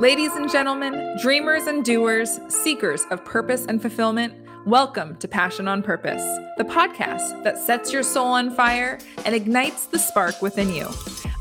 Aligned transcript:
Ladies 0.00 0.36
and 0.36 0.48
gentlemen, 0.48 1.16
dreamers 1.20 1.66
and 1.66 1.84
doers, 1.84 2.38
seekers 2.48 3.04
of 3.10 3.24
purpose 3.24 3.66
and 3.66 3.82
fulfillment, 3.82 4.32
welcome 4.64 5.16
to 5.16 5.26
Passion 5.26 5.66
on 5.66 5.82
Purpose, 5.82 6.22
the 6.56 6.62
podcast 6.62 7.42
that 7.42 7.58
sets 7.58 7.92
your 7.92 8.04
soul 8.04 8.28
on 8.28 8.54
fire 8.54 9.00
and 9.24 9.34
ignites 9.34 9.86
the 9.86 9.98
spark 9.98 10.40
within 10.40 10.72
you. 10.72 10.88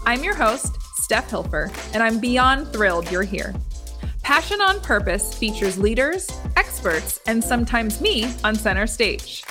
I'm 0.07 0.23
your 0.23 0.33
host, 0.33 0.75
Steph 0.95 1.29
Hilfer, 1.29 1.71
and 1.93 2.01
I'm 2.01 2.19
beyond 2.19 2.73
thrilled 2.73 3.11
you're 3.11 3.21
here. 3.21 3.53
Passion 4.23 4.59
on 4.59 4.81
Purpose 4.81 5.35
features 5.35 5.77
leaders, 5.77 6.27
experts, 6.55 7.19
and 7.27 7.43
sometimes 7.43 8.01
me 8.01 8.33
on 8.43 8.55
center 8.55 8.87
stage. 8.87 9.43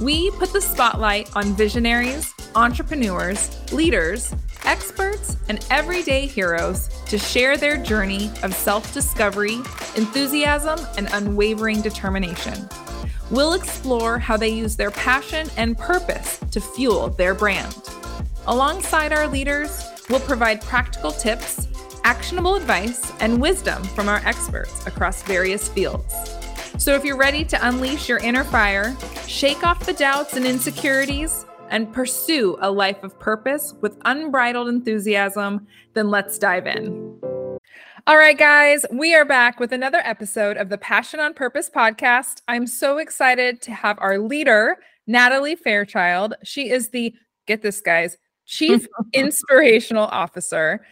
We 0.00 0.30
put 0.30 0.52
the 0.52 0.60
spotlight 0.60 1.34
on 1.34 1.56
visionaries, 1.56 2.32
entrepreneurs, 2.54 3.50
leaders, 3.72 4.32
experts, 4.64 5.36
and 5.48 5.64
everyday 5.70 6.26
heroes 6.26 6.88
to 7.06 7.18
share 7.18 7.56
their 7.56 7.76
journey 7.76 8.30
of 8.42 8.54
self 8.54 8.92
discovery, 8.94 9.56
enthusiasm, 9.96 10.78
and 10.96 11.08
unwavering 11.12 11.80
determination. 11.82 12.68
We'll 13.30 13.54
explore 13.54 14.18
how 14.18 14.36
they 14.36 14.50
use 14.50 14.76
their 14.76 14.90
passion 14.90 15.48
and 15.56 15.76
purpose 15.78 16.38
to 16.50 16.60
fuel 16.60 17.08
their 17.08 17.34
brand. 17.34 17.76
Alongside 18.46 19.12
our 19.12 19.26
leaders, 19.26 19.84
we'll 20.10 20.20
provide 20.20 20.60
practical 20.60 21.10
tips, 21.10 21.66
actionable 22.04 22.54
advice, 22.54 23.12
and 23.20 23.40
wisdom 23.40 23.82
from 23.82 24.08
our 24.08 24.20
experts 24.26 24.86
across 24.86 25.22
various 25.22 25.68
fields. 25.68 26.14
So 26.76 26.94
if 26.94 27.04
you're 27.04 27.16
ready 27.16 27.44
to 27.46 27.66
unleash 27.66 28.08
your 28.08 28.18
inner 28.18 28.44
fire, 28.44 28.96
shake 29.26 29.64
off 29.64 29.86
the 29.86 29.92
doubts 29.94 30.34
and 30.36 30.44
insecurities, 30.44 31.46
and 31.70 31.92
pursue 31.92 32.56
a 32.60 32.70
life 32.70 33.02
of 33.02 33.18
purpose 33.18 33.74
with 33.80 33.96
unbridled 34.04 34.68
enthusiasm, 34.68 35.66
then 35.94 36.08
let's 36.10 36.38
dive 36.38 36.66
in. 36.66 37.18
All 38.06 38.18
right, 38.18 38.36
guys, 38.36 38.84
we 38.92 39.14
are 39.14 39.24
back 39.24 39.58
with 39.58 39.72
another 39.72 40.00
episode 40.04 40.56
of 40.58 40.68
the 40.68 40.76
Passion 40.78 41.20
on 41.20 41.32
Purpose 41.32 41.70
podcast. 41.74 42.42
I'm 42.48 42.66
so 42.66 42.98
excited 42.98 43.62
to 43.62 43.72
have 43.72 43.98
our 44.00 44.18
leader, 44.18 44.76
Natalie 45.06 45.56
Fairchild. 45.56 46.34
She 46.44 46.68
is 46.70 46.90
the, 46.90 47.14
get 47.46 47.62
this, 47.62 47.80
guys, 47.80 48.18
Chief 48.46 48.86
Inspirational 49.14 50.06
Officer 50.06 50.84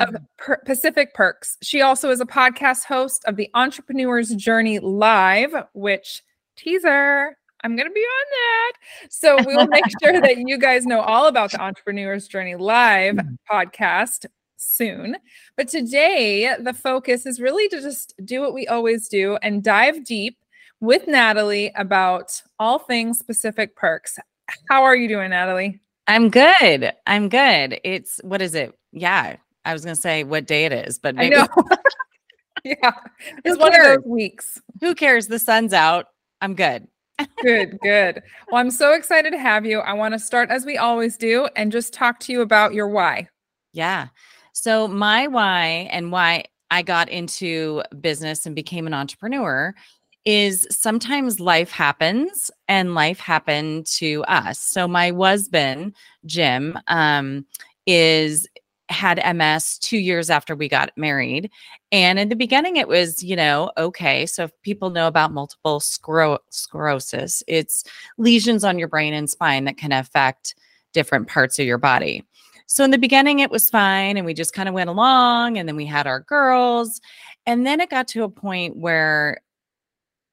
of 0.00 0.08
Mm. 0.08 0.26
per- 0.38 0.62
Pacific 0.64 1.14
Perks. 1.14 1.56
She 1.62 1.82
also 1.82 2.10
is 2.10 2.20
a 2.20 2.26
podcast 2.26 2.84
host 2.84 3.24
of 3.26 3.36
the 3.36 3.48
Entrepreneur's 3.54 4.34
Journey 4.34 4.80
Live, 4.80 5.54
which 5.74 6.22
teaser, 6.56 7.36
I'm 7.66 7.74
going 7.74 7.88
to 7.88 7.92
be 7.92 8.00
on 8.00 8.26
that. 8.30 8.72
So 9.10 9.36
we 9.44 9.56
will 9.56 9.66
make 9.66 9.82
sure 10.00 10.20
that 10.20 10.36
you 10.38 10.56
guys 10.56 10.86
know 10.86 11.00
all 11.00 11.26
about 11.26 11.50
the 11.50 11.60
Entrepreneur's 11.60 12.28
Journey 12.28 12.54
Live 12.54 13.16
Mm. 13.16 13.36
podcast 13.50 14.26
soon. 14.56 15.16
But 15.56 15.66
today, 15.66 16.54
the 16.60 16.72
focus 16.72 17.26
is 17.26 17.40
really 17.40 17.68
to 17.70 17.80
just 17.80 18.14
do 18.24 18.40
what 18.40 18.54
we 18.54 18.68
always 18.68 19.08
do 19.08 19.36
and 19.42 19.64
dive 19.64 20.04
deep 20.04 20.38
with 20.78 21.08
Natalie 21.08 21.72
about 21.74 22.40
all 22.60 22.78
things 22.78 23.20
Pacific 23.22 23.74
Perks. 23.74 24.16
How 24.70 24.84
are 24.84 24.94
you 24.94 25.08
doing, 25.08 25.30
Natalie? 25.30 25.80
I'm 26.06 26.30
good. 26.30 26.92
I'm 27.04 27.28
good. 27.28 27.80
It's 27.82 28.20
what 28.22 28.40
is 28.40 28.54
it? 28.54 28.72
Yeah. 28.92 29.36
I 29.64 29.72
was 29.72 29.82
gonna 29.84 29.96
say 29.96 30.22
what 30.22 30.46
day 30.46 30.66
it 30.66 30.72
is, 30.72 31.00
but 31.00 31.18
I 31.18 31.28
know. 31.30 31.48
yeah, 32.64 32.92
it's 33.44 33.56
Who 33.56 33.58
one 33.58 33.72
cares? 33.72 33.96
of 33.96 34.04
those 34.04 34.08
weeks. 34.08 34.60
who 34.80 34.94
cares? 34.94 35.26
The 35.26 35.40
sun's 35.40 35.72
out. 35.72 36.06
I'm 36.40 36.54
good. 36.54 36.86
Good, 37.42 37.78
good. 37.82 38.22
Well, 38.50 38.60
I'm 38.60 38.70
so 38.70 38.92
excited 38.92 39.30
to 39.30 39.38
have 39.38 39.64
you. 39.64 39.80
I 39.80 39.92
want 39.94 40.14
to 40.14 40.18
start 40.18 40.50
as 40.50 40.64
we 40.64 40.76
always 40.76 41.16
do 41.16 41.48
and 41.56 41.72
just 41.72 41.92
talk 41.92 42.20
to 42.20 42.32
you 42.32 42.40
about 42.40 42.74
your 42.74 42.88
why. 42.88 43.28
Yeah. 43.72 44.08
So 44.52 44.88
my 44.88 45.26
why 45.26 45.88
and 45.90 46.10
why 46.12 46.44
I 46.70 46.82
got 46.82 47.08
into 47.08 47.82
business 48.00 48.46
and 48.46 48.54
became 48.54 48.86
an 48.86 48.94
entrepreneur 48.94 49.74
is 50.24 50.66
sometimes 50.70 51.38
life 51.38 51.70
happens 51.70 52.50
and 52.68 52.94
life 52.94 53.20
happened 53.20 53.86
to 53.86 54.24
us. 54.24 54.58
So 54.58 54.88
my 54.88 55.12
husband, 55.12 55.94
Jim, 56.24 56.78
um, 56.88 57.46
is 57.86 58.48
had 58.88 59.20
MS 59.36 59.78
two 59.78 59.98
years 59.98 60.30
after 60.30 60.54
we 60.54 60.68
got 60.68 60.90
married. 60.96 61.50
And 61.92 62.18
in 62.18 62.28
the 62.28 62.36
beginning, 62.36 62.76
it 62.76 62.88
was, 62.88 63.22
you 63.22 63.36
know, 63.36 63.70
okay. 63.76 64.26
So 64.26 64.44
if 64.44 64.52
people 64.62 64.90
know 64.90 65.06
about 65.06 65.32
multiple 65.32 65.80
sclero- 65.80 66.38
sclerosis, 66.50 67.42
it's 67.48 67.84
lesions 68.18 68.64
on 68.64 68.78
your 68.78 68.88
brain 68.88 69.14
and 69.14 69.28
spine 69.28 69.64
that 69.64 69.76
can 69.76 69.92
affect 69.92 70.54
different 70.92 71.28
parts 71.28 71.58
of 71.58 71.66
your 71.66 71.78
body. 71.78 72.24
So 72.66 72.84
in 72.84 72.90
the 72.90 72.98
beginning, 72.98 73.38
it 73.40 73.50
was 73.50 73.70
fine. 73.70 74.16
And 74.16 74.26
we 74.26 74.34
just 74.34 74.52
kind 74.52 74.68
of 74.68 74.74
went 74.74 74.90
along. 74.90 75.58
And 75.58 75.68
then 75.68 75.76
we 75.76 75.86
had 75.86 76.06
our 76.06 76.20
girls. 76.20 77.00
And 77.44 77.66
then 77.66 77.80
it 77.80 77.90
got 77.90 78.08
to 78.08 78.24
a 78.24 78.28
point 78.28 78.76
where 78.76 79.40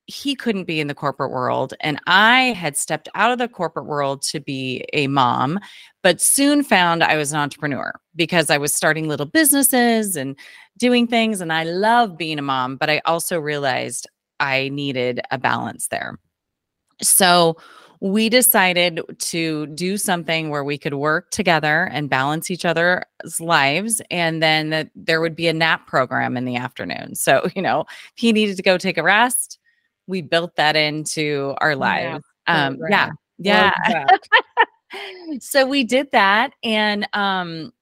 he 0.05 0.35
couldn't 0.35 0.65
be 0.65 0.79
in 0.79 0.87
the 0.87 0.95
corporate 0.95 1.31
world. 1.31 1.73
And 1.79 1.99
I 2.07 2.53
had 2.53 2.75
stepped 2.75 3.07
out 3.15 3.31
of 3.31 3.37
the 3.37 3.47
corporate 3.47 3.85
world 3.85 4.21
to 4.23 4.39
be 4.39 4.85
a 4.93 5.07
mom, 5.07 5.59
but 6.01 6.21
soon 6.21 6.63
found 6.63 7.03
I 7.03 7.15
was 7.15 7.31
an 7.31 7.39
entrepreneur 7.39 7.93
because 8.15 8.49
I 8.49 8.57
was 8.57 8.75
starting 8.75 9.07
little 9.07 9.25
businesses 9.25 10.15
and 10.15 10.37
doing 10.77 11.07
things. 11.07 11.39
And 11.39 11.53
I 11.53 11.63
love 11.63 12.17
being 12.17 12.39
a 12.39 12.43
mom, 12.43 12.75
but 12.75 12.89
I 12.89 13.01
also 13.05 13.39
realized 13.39 14.07
I 14.39 14.69
needed 14.69 15.21
a 15.31 15.37
balance 15.37 15.87
there. 15.87 16.19
So 17.01 17.57
we 18.03 18.27
decided 18.27 18.99
to 19.17 19.65
do 19.67 19.97
something 19.97 20.49
where 20.49 20.65
we 20.65 20.77
could 20.77 20.95
work 20.95 21.31
together 21.31 21.85
and 21.93 22.09
balance 22.09 22.51
each 22.51 22.65
other's 22.65 23.05
lives. 23.39 24.01
And 24.11 24.43
then 24.43 24.91
there 24.93 25.21
would 25.21 25.37
be 25.37 25.47
a 25.47 25.53
nap 25.53 25.87
program 25.87 26.35
in 26.35 26.43
the 26.43 26.57
afternoon. 26.57 27.15
So, 27.15 27.47
you 27.55 27.61
know, 27.61 27.85
he 28.15 28.33
needed 28.33 28.57
to 28.57 28.63
go 28.63 28.77
take 28.77 28.97
a 28.97 29.03
rest, 29.03 29.57
we 30.07 30.21
built 30.21 30.55
that 30.55 30.75
into 30.75 31.55
our 31.59 31.75
lives. 31.75 32.23
Um, 32.47 32.77
yeah. 32.89 33.09
Yeah. 33.37 33.71
So 35.39 35.65
we 35.65 35.83
did 35.83 36.11
that 36.11 36.53
and 36.63 37.07
um 37.13 37.73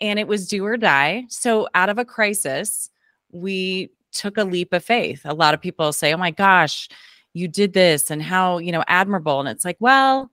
and 0.00 0.18
it 0.18 0.28
was 0.28 0.46
do 0.46 0.64
or 0.64 0.76
die. 0.76 1.24
So 1.28 1.68
out 1.74 1.88
of 1.88 1.98
a 1.98 2.04
crisis, 2.04 2.90
we 3.32 3.90
took 4.12 4.38
a 4.38 4.44
leap 4.44 4.72
of 4.72 4.84
faith. 4.84 5.22
A 5.24 5.34
lot 5.34 5.52
of 5.52 5.60
people 5.60 5.92
say, 5.92 6.14
"Oh 6.14 6.16
my 6.16 6.30
gosh, 6.30 6.88
you 7.34 7.48
did 7.48 7.74
this 7.74 8.10
and 8.10 8.22
how, 8.22 8.58
you 8.58 8.72
know, 8.72 8.84
admirable." 8.86 9.40
And 9.40 9.48
it's 9.48 9.64
like, 9.64 9.76
well, 9.80 10.30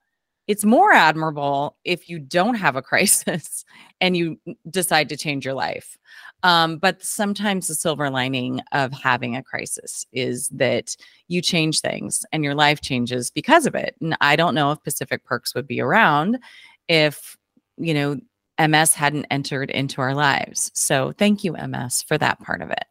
it's 0.47 0.63
more 0.63 0.93
admirable 0.93 1.75
if 1.83 2.09
you 2.09 2.19
don't 2.19 2.55
have 2.55 2.75
a 2.75 2.81
crisis 2.83 3.65
and 3.99 4.15
you 4.15 4.39
decide 4.69 5.09
to 5.09 5.17
change 5.17 5.43
your 5.43 5.53
life. 5.55 5.97
Um, 6.43 6.77
but 6.77 7.01
sometimes 7.03 7.67
the 7.67 7.75
silver 7.75 8.09
lining 8.09 8.61
of 8.71 8.93
having 8.93 9.35
a 9.35 9.43
crisis 9.43 10.05
is 10.13 10.49
that 10.49 10.95
you 11.27 11.41
change 11.41 11.81
things 11.81 12.25
and 12.31 12.43
your 12.43 12.55
life 12.55 12.81
changes 12.81 13.31
because 13.31 13.65
of 13.65 13.75
it. 13.75 13.95
And 14.01 14.15
I 14.21 14.35
don't 14.35 14.55
know 14.55 14.71
if 14.71 14.83
Pacific 14.83 15.23
Perks 15.25 15.55
would 15.55 15.67
be 15.67 15.81
around 15.81 16.39
if, 16.87 17.35
you 17.77 17.93
know, 17.93 18.19
MS 18.59 18.93
hadn't 18.93 19.25
entered 19.29 19.69
into 19.71 20.01
our 20.01 20.13
lives. 20.13 20.71
So 20.73 21.11
thank 21.17 21.43
you, 21.43 21.53
MS, 21.53 22.03
for 22.03 22.17
that 22.17 22.39
part 22.39 22.61
of 22.61 22.69
it. 22.69 22.85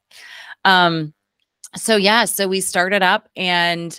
Um, 0.64 1.14
so 1.74 1.96
yeah, 1.96 2.24
so 2.24 2.48
we 2.48 2.60
started 2.60 3.02
up 3.02 3.28
and 3.36 3.98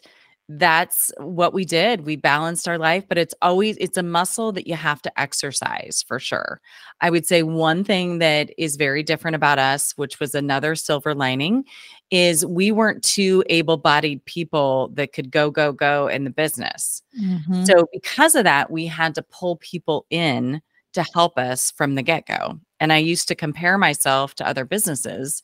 that's 0.50 1.12
what 1.18 1.54
we 1.54 1.66
did. 1.66 2.06
We 2.06 2.16
balanced 2.16 2.70
our 2.70 2.78
life, 2.78 3.04
but 3.10 3.18
it's 3.18 3.34
always 3.42 3.76
it's 3.82 3.98
a 3.98 4.04
muscle 4.04 4.54
that 4.54 4.66
you 4.66 4.76
have 4.76 5.02
to 5.02 5.20
exercise 5.20 6.06
for 6.08 6.20
sure. 6.20 6.62
I 7.02 7.10
would 7.10 7.26
say 7.26 7.44
one 7.44 7.84
thing 7.84 8.20
that 8.20 8.54
is 8.58 8.78
very 8.78 9.04
different 9.04 9.36
about 9.36 9.60
us, 9.60 9.92
which 9.98 10.22
was 10.22 10.34
another 10.34 10.76
silver 10.76 11.14
lining, 11.14 11.66
is 12.12 12.46
we 12.46 12.72
weren't 12.72 13.04
two 13.04 13.44
able-bodied 13.48 14.24
people 14.24 14.90
that 14.94 15.12
could 15.12 15.32
go 15.32 15.52
go 15.52 15.74
go 15.74 16.08
in 16.08 16.24
the 16.24 16.30
business. 16.30 17.04
Mm-hmm. 17.20 17.66
So 17.66 17.88
because 17.92 18.34
of 18.34 18.46
that, 18.46 18.72
we 18.72 18.86
had 18.86 19.16
to 19.16 19.24
pull 19.24 19.58
people 19.58 20.06
in 20.10 20.62
to 20.94 21.04
help 21.14 21.38
us 21.38 21.72
from 21.72 21.96
the 21.96 22.02
get-go. 22.04 22.58
And 22.80 22.94
I 22.94 22.98
used 22.98 23.28
to 23.28 23.36
compare 23.36 23.78
myself 23.78 24.34
to 24.36 24.48
other 24.48 24.64
businesses 24.64 25.44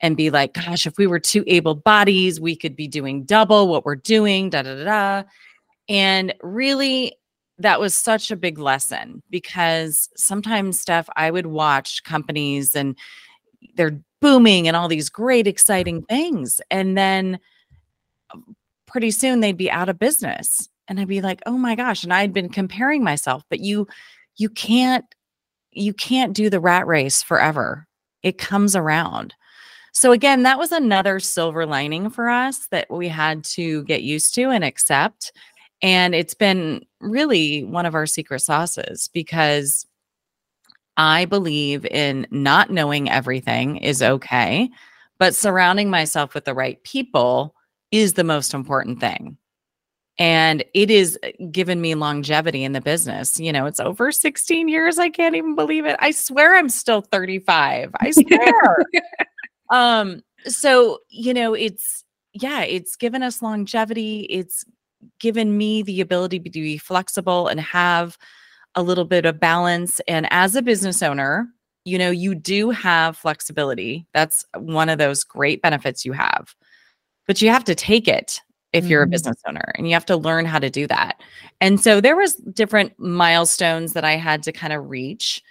and 0.00 0.16
be 0.16 0.30
like, 0.30 0.54
gosh, 0.54 0.86
if 0.86 0.98
we 0.98 1.06
were 1.06 1.18
two 1.18 1.44
able 1.46 1.74
bodies, 1.74 2.40
we 2.40 2.54
could 2.54 2.76
be 2.76 2.88
doing 2.88 3.24
double 3.24 3.68
what 3.68 3.84
we're 3.84 3.96
doing, 3.96 4.50
da 4.50 4.62
da 4.62 4.84
da. 4.84 5.22
And 5.88 6.34
really, 6.42 7.16
that 7.58 7.80
was 7.80 7.94
such 7.94 8.30
a 8.30 8.36
big 8.36 8.58
lesson 8.58 9.22
because 9.30 10.10
sometimes, 10.16 10.80
Steph, 10.80 11.08
I 11.16 11.30
would 11.30 11.46
watch 11.46 12.04
companies 12.04 12.74
and 12.74 12.96
they're 13.76 13.98
booming 14.20 14.68
and 14.68 14.76
all 14.76 14.88
these 14.88 15.08
great, 15.08 15.46
exciting 15.46 16.02
things. 16.02 16.60
And 16.70 16.96
then 16.98 17.38
um, 18.34 18.56
pretty 18.86 19.10
soon 19.10 19.40
they'd 19.40 19.56
be 19.56 19.70
out 19.70 19.88
of 19.88 19.98
business. 19.98 20.68
And 20.88 21.00
I'd 21.00 21.08
be 21.08 21.22
like, 21.22 21.40
oh 21.46 21.56
my 21.56 21.74
gosh. 21.74 22.04
And 22.04 22.12
I'd 22.12 22.32
been 22.32 22.48
comparing 22.48 23.02
myself, 23.02 23.42
but 23.48 23.60
you, 23.60 23.88
you 24.36 24.48
can't, 24.48 25.04
you 25.72 25.92
can't 25.92 26.34
do 26.34 26.50
the 26.50 26.60
rat 26.60 26.86
race 26.86 27.22
forever. 27.22 27.86
It 28.22 28.38
comes 28.38 28.76
around. 28.76 29.34
So 29.96 30.12
again, 30.12 30.42
that 30.42 30.58
was 30.58 30.72
another 30.72 31.18
silver 31.20 31.64
lining 31.64 32.10
for 32.10 32.28
us 32.28 32.66
that 32.66 32.86
we 32.90 33.08
had 33.08 33.42
to 33.44 33.82
get 33.84 34.02
used 34.02 34.34
to 34.34 34.50
and 34.50 34.62
accept. 34.62 35.32
And 35.80 36.14
it's 36.14 36.34
been 36.34 36.84
really 37.00 37.64
one 37.64 37.86
of 37.86 37.94
our 37.94 38.04
secret 38.04 38.40
sauces 38.40 39.08
because 39.14 39.86
I 40.98 41.24
believe 41.24 41.86
in 41.86 42.26
not 42.30 42.68
knowing 42.68 43.08
everything 43.08 43.78
is 43.78 44.02
okay, 44.02 44.68
but 45.18 45.34
surrounding 45.34 45.88
myself 45.88 46.34
with 46.34 46.44
the 46.44 46.52
right 46.52 46.82
people 46.82 47.54
is 47.90 48.12
the 48.12 48.24
most 48.24 48.52
important 48.52 49.00
thing 49.00 49.38
and 50.18 50.64
it 50.72 50.90
is 50.90 51.18
uh, 51.22 51.28
given 51.50 51.80
me 51.80 51.94
longevity 51.94 52.64
in 52.64 52.72
the 52.72 52.80
business 52.80 53.38
you 53.38 53.52
know 53.52 53.66
it's 53.66 53.80
over 53.80 54.10
16 54.10 54.68
years 54.68 54.98
i 54.98 55.08
can't 55.08 55.34
even 55.34 55.54
believe 55.54 55.84
it 55.84 55.96
i 56.00 56.10
swear 56.10 56.56
i'm 56.56 56.68
still 56.68 57.02
35 57.02 57.90
i 58.00 58.10
swear 58.10 58.76
um 59.70 60.20
so 60.46 60.98
you 61.10 61.34
know 61.34 61.54
it's 61.54 62.04
yeah 62.32 62.62
it's 62.62 62.96
given 62.96 63.22
us 63.22 63.42
longevity 63.42 64.22
it's 64.30 64.64
given 65.20 65.56
me 65.56 65.82
the 65.82 66.00
ability 66.00 66.38
to 66.40 66.50
be 66.50 66.78
flexible 66.78 67.48
and 67.48 67.60
have 67.60 68.16
a 68.74 68.82
little 68.82 69.04
bit 69.04 69.26
of 69.26 69.40
balance 69.40 70.00
and 70.08 70.26
as 70.32 70.56
a 70.56 70.62
business 70.62 71.02
owner 71.02 71.48
you 71.84 71.98
know 71.98 72.10
you 72.10 72.34
do 72.34 72.70
have 72.70 73.16
flexibility 73.16 74.06
that's 74.14 74.44
one 74.58 74.88
of 74.88 74.98
those 74.98 75.24
great 75.24 75.62
benefits 75.62 76.04
you 76.04 76.12
have 76.12 76.54
but 77.26 77.42
you 77.42 77.50
have 77.50 77.64
to 77.64 77.74
take 77.74 78.08
it 78.08 78.40
if 78.72 78.88
you're 78.88 79.02
a 79.02 79.06
Mhm. 79.06 79.10
business 79.12 79.36
owner 79.48 79.72
and 79.76 79.86
you 79.88 79.94
have 79.94 80.06
to 80.06 80.16
learn 80.16 80.44
how 80.46 80.58
to 80.58 80.70
do 80.70 80.86
that 80.88 81.20
and 81.60 81.80
so 81.80 82.00
there 82.00 82.16
was 82.16 82.36
different 82.36 82.92
milestones 82.98 83.92
that 83.94 84.04
i 84.04 84.16
had 84.16 84.42
to 84.42 84.52
kind 84.52 84.72
of 84.72 84.88
reach 84.90 85.42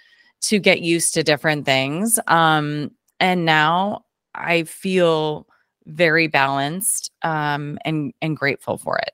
to 0.42 0.58
get 0.58 0.80
used 0.82 1.14
to 1.14 1.22
different 1.24 1.64
things 1.64 2.18
um 2.28 2.90
and 3.20 3.44
now 3.44 4.04
i 4.36 4.62
feel 4.64 5.46
very 5.86 6.26
balanced 6.26 7.10
um 7.22 7.78
and 7.84 8.12
and 8.22 8.36
grateful 8.36 8.76
for 8.78 8.98
it 8.98 9.12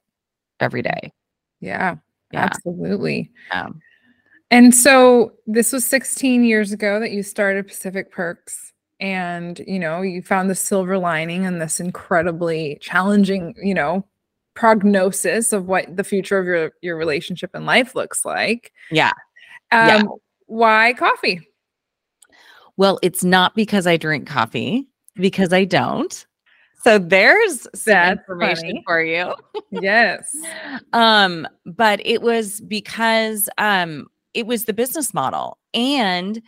every 0.61 0.83
day 0.83 1.13
Yeah, 1.61 1.97
yeah 2.33 2.45
absolutely. 2.45 3.31
um, 3.51 3.81
And 4.51 4.75
so 4.75 5.33
this 5.47 5.73
was 5.73 5.85
16 5.87 6.45
years 6.45 6.73
ago 6.73 7.01
that 7.01 7.11
you 7.13 7.23
started 7.23 7.67
Pacific 7.67 8.11
Perks 8.13 8.73
and 9.01 9.59
you 9.67 9.79
know, 9.79 10.03
you 10.03 10.23
found 10.23 10.49
the 10.49 10.55
silver 10.55 10.99
lining 10.99 11.45
in 11.45 11.59
this 11.59 11.81
incredibly 11.81 12.79
challenging, 12.81 13.55
you 13.63 13.75
know, 13.75 14.07
prognosis 14.55 15.53
of 15.53 15.67
what 15.67 15.97
the 15.97 16.05
future 16.05 16.39
of 16.39 16.47
your 16.47 16.73
your 16.83 16.97
relationship 16.97 17.51
and 17.55 17.67
life 17.67 17.95
looks 17.95 18.25
like. 18.25 18.73
yeah 18.91 19.13
Um 19.73 19.89
Yeah. 19.89 20.03
why 20.47 20.93
coffee? 20.95 21.41
well 22.77 22.99
it's 23.03 23.25
not 23.25 23.55
because 23.55 23.87
i 23.87 23.97
drink 23.97 24.27
coffee 24.29 24.87
because 25.15 25.53
i 25.53 25.65
don't 25.65 26.27
so 26.83 26.99
there's 26.99 27.69
some 27.75 28.19
information 28.19 28.61
funny. 28.61 28.83
for 28.87 29.03
you 29.03 29.35
Yes. 29.71 30.35
um 30.93 31.47
but 31.65 32.01
it 32.05 32.23
was 32.23 32.61
because 32.63 33.49
um 33.59 34.07
it 34.35 34.47
was 34.47 34.65
the 34.65 34.73
business 34.73 35.13
model 35.15 35.59
and 35.75 36.43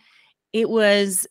it 0.53 0.69
was 0.69 1.27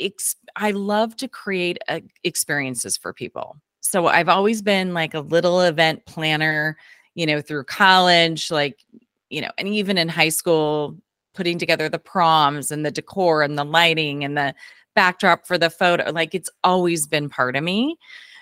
ex- 0.00 0.36
i 0.56 0.70
love 0.70 1.16
to 1.16 1.28
create 1.28 1.78
uh, 1.88 2.00
experiences 2.24 2.96
for 2.96 3.12
people 3.12 3.56
so 3.80 4.06
i've 4.06 4.28
always 4.28 4.62
been 4.62 4.94
like 4.94 5.14
a 5.14 5.20
little 5.20 5.60
event 5.60 6.04
planner 6.06 6.76
you 7.14 7.26
know 7.26 7.40
through 7.40 7.64
college 7.64 8.50
like 8.50 8.84
you 9.30 9.40
know 9.40 9.50
and 9.58 9.68
even 9.68 9.98
in 9.98 10.08
high 10.08 10.28
school 10.28 10.96
putting 11.34 11.58
together 11.58 11.88
the 11.88 11.98
proms 11.98 12.70
and 12.70 12.84
the 12.84 12.90
decor 12.90 13.42
and 13.42 13.58
the 13.58 13.64
lighting 13.64 14.24
and 14.24 14.36
the 14.36 14.54
backdrop 14.96 15.46
for 15.46 15.56
the 15.58 15.70
photo 15.70 16.10
like 16.10 16.34
it's 16.34 16.50
always 16.64 17.06
been 17.06 17.28
part 17.28 17.54
of 17.54 17.62
me 17.62 17.96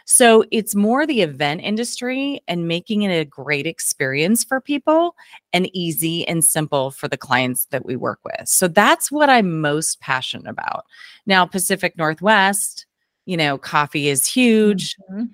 so 0.07 0.45
it's 0.51 0.75
more 0.75 1.07
the 1.07 1.23
event 1.23 1.63
industry 1.63 2.41
and 2.47 2.69
making 2.69 3.03
it 3.03 3.11
a 3.15 3.25
great 3.25 3.67
experience 3.67 4.45
for 4.45 4.61
people 4.61 5.15
and 5.53 5.69
easy 5.75 6.27
and 6.29 6.45
simple 6.45 6.91
for 6.91 7.09
the 7.09 7.17
clients 7.17 7.67
that 7.67 7.87
we 7.87 7.97
work 7.97 8.21
with. 8.25 8.47
So 8.47 8.69
that's 8.69 9.11
what 9.11 9.31
I'm 9.31 9.61
most 9.61 10.01
passionate 10.01 10.49
about. 10.49 10.85
Now, 11.27 11.47
Pacific 11.47 11.97
Northwest, 11.97 12.87
you 13.25 13.37
know, 13.37 13.57
coffee 13.57 14.09
is 14.09 14.27
huge 14.27 14.97
Mhm. 15.11 15.29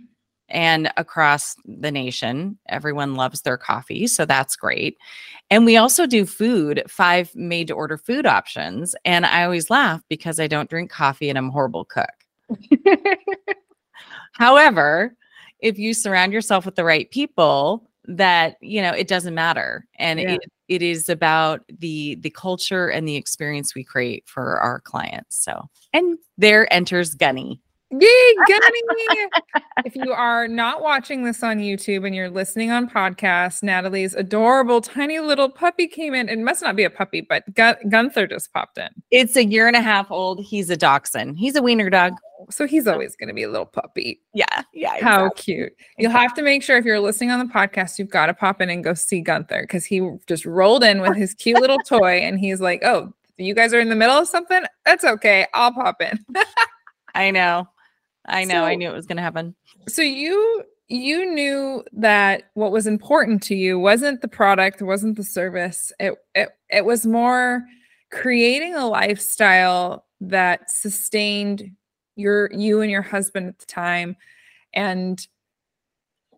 And 0.51 0.93
across 0.97 1.57
the 1.65 1.91
nation, 1.91 2.59
everyone 2.69 3.15
loves 3.15 3.43
their 3.43 3.57
coffee. 3.57 4.07
So 4.07 4.25
that's 4.25 4.57
great. 4.57 4.97
And 5.51 5.65
we 5.65 5.77
also 5.77 6.07
do 6.07 6.27
food, 6.27 6.83
five 6.89 7.35
made 7.35 7.69
to 7.69 7.75
order 7.75 7.97
food 7.97 8.27
options. 8.27 8.95
And 9.05 9.27
I 9.27 9.45
always 9.45 9.71
laugh 9.71 10.03
because 10.09 10.39
I 10.41 10.47
don't 10.47 10.71
drink 10.71 10.91
coffee 10.91 11.29
and 11.29 11.39
I'm 11.39 11.49
a 11.49 11.53
horrible 11.53 11.85
cook. 11.85 12.11
However, 14.33 15.17
if 15.61 15.79
you 15.79 15.95
surround 15.95 16.33
yourself 16.33 16.65
with 16.65 16.75
the 16.77 16.85
right 16.85 17.11
people, 17.11 17.91
that 18.05 18.57
you 18.61 18.81
know 18.81 18.93
it 18.93 19.09
doesn't 19.09 19.35
matter, 19.35 19.87
and 19.99 20.19
Yeah. 20.19 20.35
it, 20.35 20.41
it 20.69 20.83
is 20.83 21.09
about 21.09 21.61
the 21.79 22.17
the 22.17 22.31
culture 22.31 22.89
and 22.89 23.07
the 23.07 23.15
experience 23.17 23.75
we 23.75 23.85
create 23.85 24.27
for 24.27 24.59
our 24.59 24.81
clients. 24.81 25.37
So, 25.45 25.69
and 25.93 26.19
there 26.39 26.73
enters 26.73 27.15
Gunny. 27.15 27.61
Yay, 27.93 28.35
Gunny! 28.49 29.29
if 29.85 29.97
you 29.97 30.13
are 30.13 30.47
not 30.47 30.81
watching 30.81 31.25
this 31.25 31.43
on 31.43 31.59
YouTube 31.59 32.07
and 32.07 32.15
you're 32.15 32.31
listening 32.31 32.71
on 32.71 32.89
podcast, 32.89 33.65
Natalie's 33.65 34.15
adorable 34.15 34.81
tiny 34.81 35.19
little 35.19 35.49
puppy 35.49 35.89
came 35.89 36.15
in. 36.15 36.29
It 36.29 36.39
must 36.39 36.63
not 36.63 36.77
be 36.77 36.85
a 36.85 36.91
puppy, 36.91 37.21
but 37.21 37.53
Gun- 37.55 37.77
Gunther 37.89 38.29
just 38.29 38.53
popped 38.53 38.79
in. 38.79 38.89
It's 39.11 39.35
a 39.37 39.45
year 39.45 39.67
and 39.67 39.75
a 39.75 39.81
half 39.81 40.09
old. 40.11 40.45
He's 40.45 40.71
a 40.71 40.77
dachshund. 40.77 41.37
He's 41.37 41.57
a 41.57 41.63
wiener 41.63 41.91
dog. 41.91 42.13
So 42.49 42.65
he's 42.67 42.87
always 42.87 43.17
going 43.17 43.29
to 43.29 43.35
be 43.35 43.43
a 43.43 43.51
little 43.51 43.67
puppy. 43.67 44.21
Yeah, 44.35 44.63
yeah. 44.73 44.97
How 45.01 45.31
cute. 45.31 45.73
You'll 45.99 46.13
have 46.13 46.33
to 46.35 46.43
make 46.43 46.63
sure 46.63 46.79
if 46.79 46.85
you're 46.85 47.01
listening 47.01 47.33
on 47.33 47.41
the 47.41 47.53
podcast, 47.53 47.99
you've 47.99 48.09
got 48.09 48.27
to 48.27 48.35
pop 48.35 48.61
in 48.61 48.71
and 48.71 48.85
go 48.85 48.95
see 48.95 49.21
Gunther 49.21 49.63
because 49.63 49.85
he 49.85 50.09
just 50.27 50.47
rolled 50.47 50.85
in 50.85 51.01
with 51.01 51.17
his 51.17 51.35
cute 51.35 51.61
little 51.61 51.79
toy 51.79 52.21
and 52.21 52.39
he's 52.39 52.61
like, 52.61 52.83
oh, 52.85 53.13
you 53.37 53.53
guys 53.53 53.75
are 53.75 53.81
in 53.81 53.89
the 53.89 53.97
middle 53.97 54.17
of 54.17 54.29
something? 54.29 54.63
That's 54.85 55.05
okay. 55.05 55.47
I'll 55.55 55.73
pop 55.73 56.01
in. 56.01 56.25
I 57.15 57.33
know. 57.33 57.69
I 58.27 58.45
know. 58.45 58.65
I 58.65 58.75
knew 58.75 58.89
it 58.89 58.95
was 58.95 59.07
going 59.07 59.17
to 59.17 59.23
happen. 59.23 59.55
so 59.89 60.03
you 60.03 60.65
you 60.89 61.33
knew 61.35 61.85
that 61.93 62.51
what 62.55 62.73
was 62.73 62.87
important 62.87 63.43
to 63.45 63.55
you 63.55 63.79
wasn't 63.79 64.21
the 64.23 64.29
product 64.29 64.83
wasn't 64.83 65.17
the 65.17 65.23
service 65.23 65.93
it 66.01 66.15
it, 66.35 66.49
it 66.69 66.85
was 66.85 67.07
more 67.07 67.63
creating 68.11 68.75
a 68.75 68.87
lifestyle 68.89 70.05
that 70.21 70.69
sustained 70.69 71.71
your 72.17 72.51
you 72.53 72.81
and 72.81 72.91
your 72.91 73.03
husband 73.03 73.47
at 73.47 73.59
the 73.61 73.67
time 73.67 74.17
and 74.75 75.27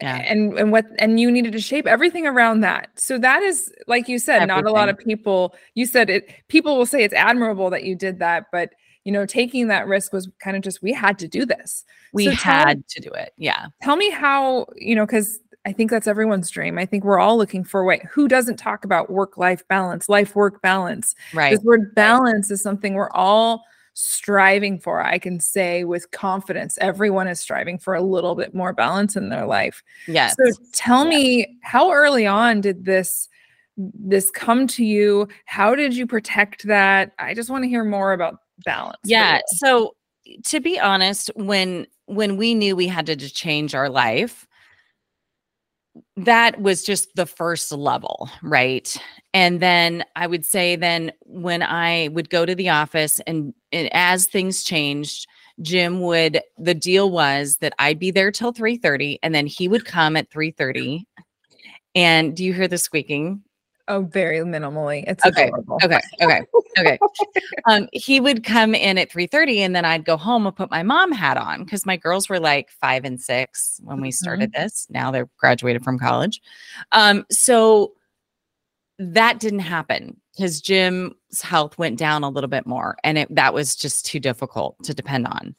Yeah. 0.03 0.17
and 0.19 0.59
and 0.59 0.71
what 0.71 0.85
and 0.99 1.19
you 1.19 1.31
needed 1.31 1.53
to 1.53 1.61
shape 1.61 1.87
everything 1.87 2.27
around 2.27 2.61
that 2.61 2.91
so 2.97 3.17
that 3.19 3.43
is 3.43 3.73
like 3.87 4.07
you 4.07 4.19
said 4.19 4.45
not 4.47 4.67
a 4.67 4.71
lot 4.71 4.89
of 4.91 4.99
people 4.99 5.55
you 5.75 5.87
said 5.87 6.11
it 6.11 6.29
people 6.49 6.77
will 6.77 6.87
say 6.87 7.03
it's 7.05 7.15
admirable 7.15 7.71
that 7.71 7.85
you 7.85 7.95
did 7.97 8.19
that 8.19 8.47
but 8.53 8.71
you 9.05 9.13
know 9.13 9.27
taking 9.27 9.69
that 9.69 9.87
risk 9.87 10.13
was 10.13 10.29
kind 10.39 10.57
of 10.57 10.63
just 10.63 10.83
we 10.83 10.93
had 10.93 11.19
to 11.19 11.29
do 11.29 11.45
this 11.45 11.85
We 12.13 12.27
So 12.27 12.31
tell- 12.33 12.53
had 12.67 12.89
to 12.89 13.01
do 13.01 13.11
it. 13.11 13.33
Yeah. 13.37 13.67
tell 13.83 13.97
me 13.97 14.11
how 14.11 14.67
you 14.77 14.95
know 14.95 15.05
because 15.07 15.41
i 15.67 15.73
think 15.73 15.91
that's 15.91 16.07
everyone's 16.09 16.51
dream 16.51 16.79
i 16.79 16.85
think 16.87 17.05
we're 17.05 17.19
all 17.21 17.37
looking 17.37 17.65
for 17.65 17.85
wait 17.85 18.03
who 18.05 18.29
doesn't 18.29 18.57
talk 18.57 18.85
about 18.85 19.11
work 19.11 19.37
life 19.37 19.67
balance 19.69 20.09
life 20.09 20.35
work 20.37 20.61
balance 20.63 21.15
Right. 21.35 21.51
this 21.57 21.65
word 21.65 21.95
balance 21.95 22.51
is 22.51 22.63
something 22.63 22.95
we're 22.95 23.11
all 23.13 23.65
striving 23.95 24.81
for 24.81 25.03
i 25.03 25.19
can 25.19 25.39
say 25.39 25.85
with 25.85 26.11
confidence 26.13 26.79
everyone 26.81 27.29
is 27.29 27.39
striving 27.41 27.79
for 27.79 27.95
a 27.95 28.01
little 28.03 28.35
bit 28.35 28.55
more 28.55 28.73
balance 28.73 29.17
in 29.17 29.29
their 29.29 29.47
life 29.47 29.83
Yes. 30.09 30.35
so 30.37 30.51
tell 30.73 31.05
Yeah. 31.05 31.11
me 31.11 31.59
how 31.63 31.93
early 31.93 32.27
on 32.27 32.61
did 32.61 32.85
this 32.85 33.29
this 33.77 34.31
come 34.31 34.67
to 34.69 34.85
you? 34.85 35.29
How 35.47 35.75
did 35.75 35.97
you 35.97 36.07
protect 36.07 36.67
that? 36.67 37.13
I 37.19 37.35
just 37.35 37.51
want 37.51 37.65
to 37.65 37.69
hear 37.69 37.85
more 37.85 38.13
about 38.13 38.37
balance 38.65 38.99
yeah 39.05 39.41
so 39.47 39.95
to 40.45 40.61
be 40.61 40.79
honest 40.79 41.31
when 41.37 41.87
when 42.07 42.37
we 42.37 42.55
knew 42.55 42.77
we 42.77 42.87
had 42.87 43.07
to 43.07 43.17
change 43.17 43.75
our 43.75 43.89
life 43.89 44.47
that 46.17 46.61
was 46.61 46.83
just 46.83 47.15
the 47.17 47.27
first 47.27 47.71
level 47.71 48.31
right? 48.43 48.97
And 49.35 49.61
then 49.61 50.05
i 50.17 50.27
would 50.27 50.45
say 50.45 50.77
then 50.77 51.13
when 51.23 51.63
i 51.63 52.09
would 52.09 52.31
go 52.31 52.45
to 52.45 52.55
the 52.55 52.69
office 52.69 53.21
and, 53.21 53.55
and 53.73 53.89
as 53.93 54.27
things 54.27 54.63
changed 54.63 55.27
jim 55.61 56.01
would 56.01 56.41
the 56.59 56.75
deal 56.75 57.11
was 57.11 57.57
that 57.59 57.75
i'd 57.79 57.99
be 57.99 58.11
there 58.11 58.31
till 58.31 58.53
3.30 58.53 59.19
and 59.23 59.35
then 59.35 59.47
he 59.47 59.69
would 59.69 59.85
come 59.85 60.17
at 60.17 60.31
3.30 60.31 61.05
and 61.95 62.37
do 62.37 62.45
you 62.45 62.53
hear 62.53 62.69
the 62.69 62.79
squeaking 62.79 63.43
oh 63.93 64.03
very 64.03 64.39
minimally. 64.39 65.05
It's 65.07 65.25
Okay, 65.25 65.45
adorable. 65.49 65.79
okay. 65.85 66.01
Okay. 66.23 66.41
Okay. 66.79 66.99
Um 67.69 67.89
he 67.93 68.19
would 68.21 68.43
come 68.45 68.75
in 68.75 68.99
at 68.99 69.11
3:30 69.11 69.59
and 69.59 69.77
then 69.77 69.85
I'd 69.85 70.05
go 70.05 70.17
home 70.17 70.47
and 70.47 70.57
put 70.57 70.71
my 70.71 70.83
mom 70.83 71.13
hat 71.13 71.37
on 71.37 71.63
because 71.65 71.87
my 71.87 71.97
girls 71.97 72.29
were 72.29 72.41
like 72.41 72.71
five 72.71 73.05
and 73.05 73.21
six 73.21 73.81
when 73.85 74.01
we 74.01 74.11
started 74.11 74.53
this. 74.53 74.87
Now 74.91 75.11
they're 75.11 75.29
graduated 75.39 75.85
from 75.85 75.99
college. 75.99 76.41
Um 76.93 77.25
so 77.31 77.93
that 78.99 79.39
didn't 79.41 79.61
happen 79.61 80.17
because 80.35 80.61
Jim's 80.61 81.43
health 81.43 81.77
went 81.79 81.99
down 81.99 82.25
a 82.25 82.29
little 82.31 82.49
bit 82.49 82.67
more 82.67 82.97
and 83.05 83.19
it 83.19 83.35
that 83.35 83.53
was 83.55 83.77
just 83.77 84.07
too 84.07 84.19
difficult 84.21 84.83
to 84.85 84.95
depend 84.95 85.27
on. 85.27 85.55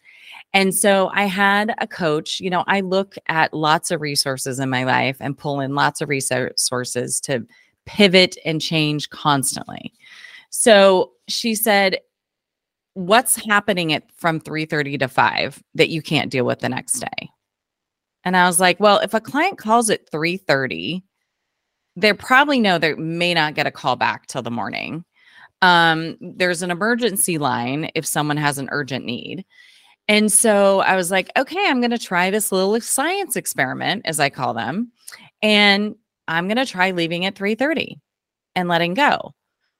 And 0.53 0.73
so 0.75 1.09
I 1.13 1.25
had 1.25 1.73
a 1.79 1.87
coach, 1.87 2.39
you 2.39 2.49
know, 2.49 2.63
I 2.67 2.81
look 2.81 3.15
at 3.27 3.53
lots 3.53 3.91
of 3.91 4.01
resources 4.01 4.59
in 4.59 4.69
my 4.69 4.83
life 4.83 5.17
and 5.19 5.37
pull 5.37 5.59
in 5.61 5.73
lots 5.75 6.01
of 6.01 6.09
resources 6.09 7.19
to 7.21 7.45
pivot 7.85 8.37
and 8.45 8.61
change 8.61 9.09
constantly. 9.09 9.93
So 10.49 11.11
she 11.27 11.55
said, 11.55 11.99
what's 12.93 13.35
happening 13.35 13.93
at 13.93 14.03
from 14.15 14.39
3:30 14.39 14.99
to 14.99 15.07
5 15.07 15.63
that 15.75 15.89
you 15.89 16.01
can't 16.01 16.31
deal 16.31 16.45
with 16.45 16.59
the 16.59 16.69
next 16.69 16.99
day?" 16.99 17.29
And 18.23 18.37
I 18.37 18.45
was 18.45 18.59
like, 18.59 18.79
"Well, 18.79 18.99
if 18.99 19.13
a 19.13 19.21
client 19.21 19.57
calls 19.57 19.89
at 19.89 20.09
3:30, 20.11 21.03
they 21.95 22.13
probably 22.13 22.59
know 22.59 22.77
they 22.77 22.95
may 22.95 23.33
not 23.33 23.55
get 23.55 23.67
a 23.67 23.71
call 23.71 23.95
back 23.95 24.27
till 24.27 24.41
the 24.41 24.51
morning. 24.51 25.05
Um, 25.61 26.17
there's 26.19 26.61
an 26.61 26.71
emergency 26.71 27.37
line 27.37 27.89
if 27.95 28.05
someone 28.05 28.37
has 28.37 28.57
an 28.57 28.69
urgent 28.71 29.05
need. 29.05 29.45
And 30.07 30.31
so 30.31 30.81
I 30.81 30.95
was 30.95 31.11
like, 31.11 31.31
okay, 31.37 31.65
I'm 31.67 31.79
going 31.79 31.91
to 31.91 31.97
try 31.97 32.29
this 32.29 32.51
little 32.51 32.79
science 32.81 33.35
experiment, 33.37 34.01
as 34.05 34.19
I 34.19 34.29
call 34.29 34.53
them, 34.53 34.91
and 35.41 35.95
I'm 36.27 36.47
going 36.47 36.57
to 36.57 36.65
try 36.65 36.91
leaving 36.91 37.25
at 37.25 37.35
3:30 37.35 37.99
and 38.55 38.69
letting 38.69 38.93
go. 38.93 39.33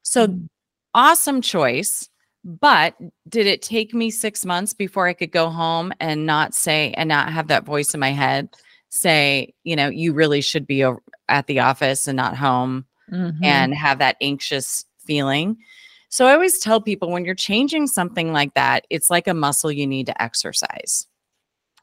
So 0.03 0.27
mm-hmm. 0.27 0.45
awesome 0.93 1.41
choice. 1.41 2.09
But 2.45 2.95
did 3.29 3.47
it 3.47 3.61
take 3.61 3.93
me 3.93 4.11
six 4.11 4.43
months 4.43 4.73
before 4.73 5.07
I 5.07 5.13
could 5.13 5.31
go 5.31 5.49
home 5.49 5.93
and 6.01 6.25
not 6.25 6.53
say 6.53 6.93
and 6.97 7.07
not 7.07 7.31
have 7.31 7.47
that 7.47 7.63
voice 7.63 7.93
in 7.93 8.01
my 8.01 8.11
head 8.11 8.49
say, 8.89 9.53
you 9.63 9.77
know, 9.77 9.87
you 9.87 10.11
really 10.11 10.41
should 10.41 10.67
be 10.67 10.85
at 11.29 11.47
the 11.47 11.59
office 11.61 12.05
and 12.05 12.17
not 12.17 12.35
home 12.35 12.85
mm-hmm. 13.09 13.43
and 13.43 13.73
have 13.73 13.99
that 13.99 14.17
anxious 14.19 14.85
feeling? 15.05 15.57
So 16.09 16.27
I 16.27 16.33
always 16.33 16.59
tell 16.59 16.79
people 16.79 17.09
when 17.09 17.25
you're 17.25 17.33
changing 17.33 17.87
something 17.87 18.33
like 18.33 18.53
that, 18.53 18.85
it's 18.89 19.09
like 19.09 19.27
a 19.27 19.33
muscle 19.33 19.71
you 19.71 19.87
need 19.87 20.05
to 20.07 20.21
exercise. 20.21 21.07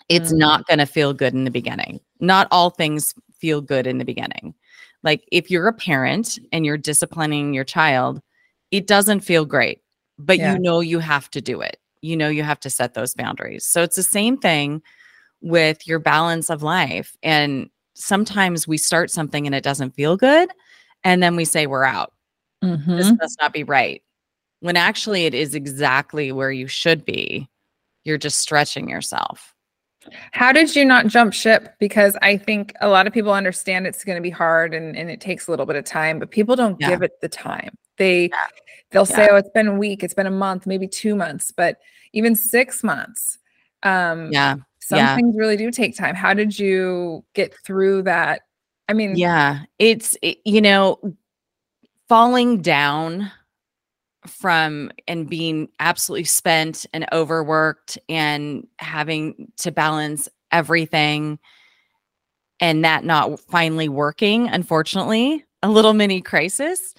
It's 0.08 0.32
mm. 0.32 0.38
not 0.38 0.66
going 0.66 0.78
to 0.78 0.86
feel 0.86 1.12
good 1.12 1.34
in 1.34 1.44
the 1.44 1.50
beginning. 1.50 2.00
Not 2.20 2.46
all 2.50 2.70
things 2.70 3.12
feel 3.40 3.60
good 3.60 3.86
in 3.86 3.98
the 3.98 4.04
beginning. 4.04 4.54
Like 5.02 5.26
if 5.32 5.50
you're 5.50 5.68
a 5.68 5.72
parent 5.72 6.38
and 6.52 6.66
you're 6.66 6.76
disciplining 6.76 7.54
your 7.54 7.64
child, 7.64 8.20
it 8.70 8.86
doesn't 8.86 9.20
feel 9.20 9.44
great, 9.44 9.80
but 10.18 10.38
yeah. 10.38 10.52
you 10.52 10.58
know 10.58 10.80
you 10.80 10.98
have 10.98 11.30
to 11.30 11.40
do 11.40 11.60
it. 11.60 11.78
You 12.02 12.16
know 12.16 12.28
you 12.28 12.42
have 12.42 12.60
to 12.60 12.70
set 12.70 12.94
those 12.94 13.14
boundaries. 13.14 13.64
So 13.64 13.82
it's 13.82 13.96
the 13.96 14.02
same 14.02 14.36
thing 14.36 14.82
with 15.40 15.86
your 15.86 15.98
balance 15.98 16.50
of 16.50 16.62
life. 16.62 17.16
And 17.22 17.70
sometimes 17.94 18.68
we 18.68 18.78
start 18.78 19.10
something 19.10 19.46
and 19.46 19.54
it 19.54 19.64
doesn't 19.64 19.94
feel 19.94 20.16
good. 20.16 20.50
And 21.02 21.22
then 21.22 21.36
we 21.36 21.44
say 21.44 21.66
we're 21.66 21.84
out. 21.84 22.12
Mm-hmm. 22.62 22.96
This 22.96 23.12
must 23.18 23.38
not 23.40 23.52
be 23.52 23.64
right 23.64 24.02
when 24.60 24.76
actually 24.76 25.24
it 25.24 25.34
is 25.34 25.54
exactly 25.54 26.30
where 26.32 26.52
you 26.52 26.66
should 26.66 27.04
be. 27.04 27.48
You're 28.04 28.18
just 28.18 28.40
stretching 28.40 28.88
yourself. 28.88 29.54
How 30.32 30.52
did 30.52 30.74
you 30.74 30.84
not 30.84 31.06
jump 31.06 31.32
ship? 31.32 31.74
Because 31.78 32.16
I 32.22 32.36
think 32.36 32.72
a 32.80 32.88
lot 32.88 33.06
of 33.06 33.12
people 33.12 33.32
understand 33.32 33.86
it's 33.86 34.04
going 34.04 34.16
to 34.16 34.22
be 34.22 34.30
hard 34.30 34.74
and, 34.74 34.96
and 34.96 35.10
it 35.10 35.20
takes 35.20 35.46
a 35.46 35.50
little 35.50 35.66
bit 35.66 35.76
of 35.76 35.84
time, 35.84 36.18
but 36.18 36.30
people 36.30 36.56
don't 36.56 36.80
yeah. 36.80 36.88
give 36.88 37.02
it 37.02 37.20
the 37.20 37.28
time. 37.28 37.76
They 37.96 38.30
yeah. 38.30 38.36
they'll 38.90 39.06
yeah. 39.08 39.16
say, 39.16 39.28
"Oh, 39.30 39.36
it's 39.36 39.50
been 39.50 39.68
a 39.68 39.74
week, 39.74 40.02
it's 40.02 40.14
been 40.14 40.26
a 40.26 40.30
month, 40.30 40.66
maybe 40.66 40.88
two 40.88 41.14
months," 41.14 41.52
but 41.52 41.78
even 42.12 42.34
six 42.34 42.82
months. 42.82 43.38
Um, 43.82 44.32
yeah, 44.32 44.56
some 44.80 45.16
things 45.16 45.34
really 45.36 45.56
do 45.56 45.70
take 45.70 45.96
time. 45.96 46.14
How 46.14 46.34
did 46.34 46.58
you 46.58 47.24
get 47.34 47.54
through 47.64 48.02
that? 48.02 48.42
I 48.88 48.94
mean, 48.94 49.16
yeah, 49.16 49.60
it's 49.78 50.16
it, 50.22 50.38
you 50.44 50.60
know, 50.60 50.98
falling 52.08 52.62
down 52.62 53.30
from 54.26 54.90
and 55.08 55.28
being 55.28 55.68
absolutely 55.80 56.24
spent 56.24 56.86
and 56.92 57.06
overworked 57.12 57.98
and 58.08 58.66
having 58.78 59.50
to 59.56 59.72
balance 59.72 60.28
everything 60.52 61.38
and 62.60 62.84
that 62.84 63.04
not 63.04 63.40
finally 63.40 63.88
working 63.88 64.48
unfortunately 64.48 65.44
a 65.62 65.70
little 65.70 65.94
mini 65.94 66.20
crisis 66.20 66.94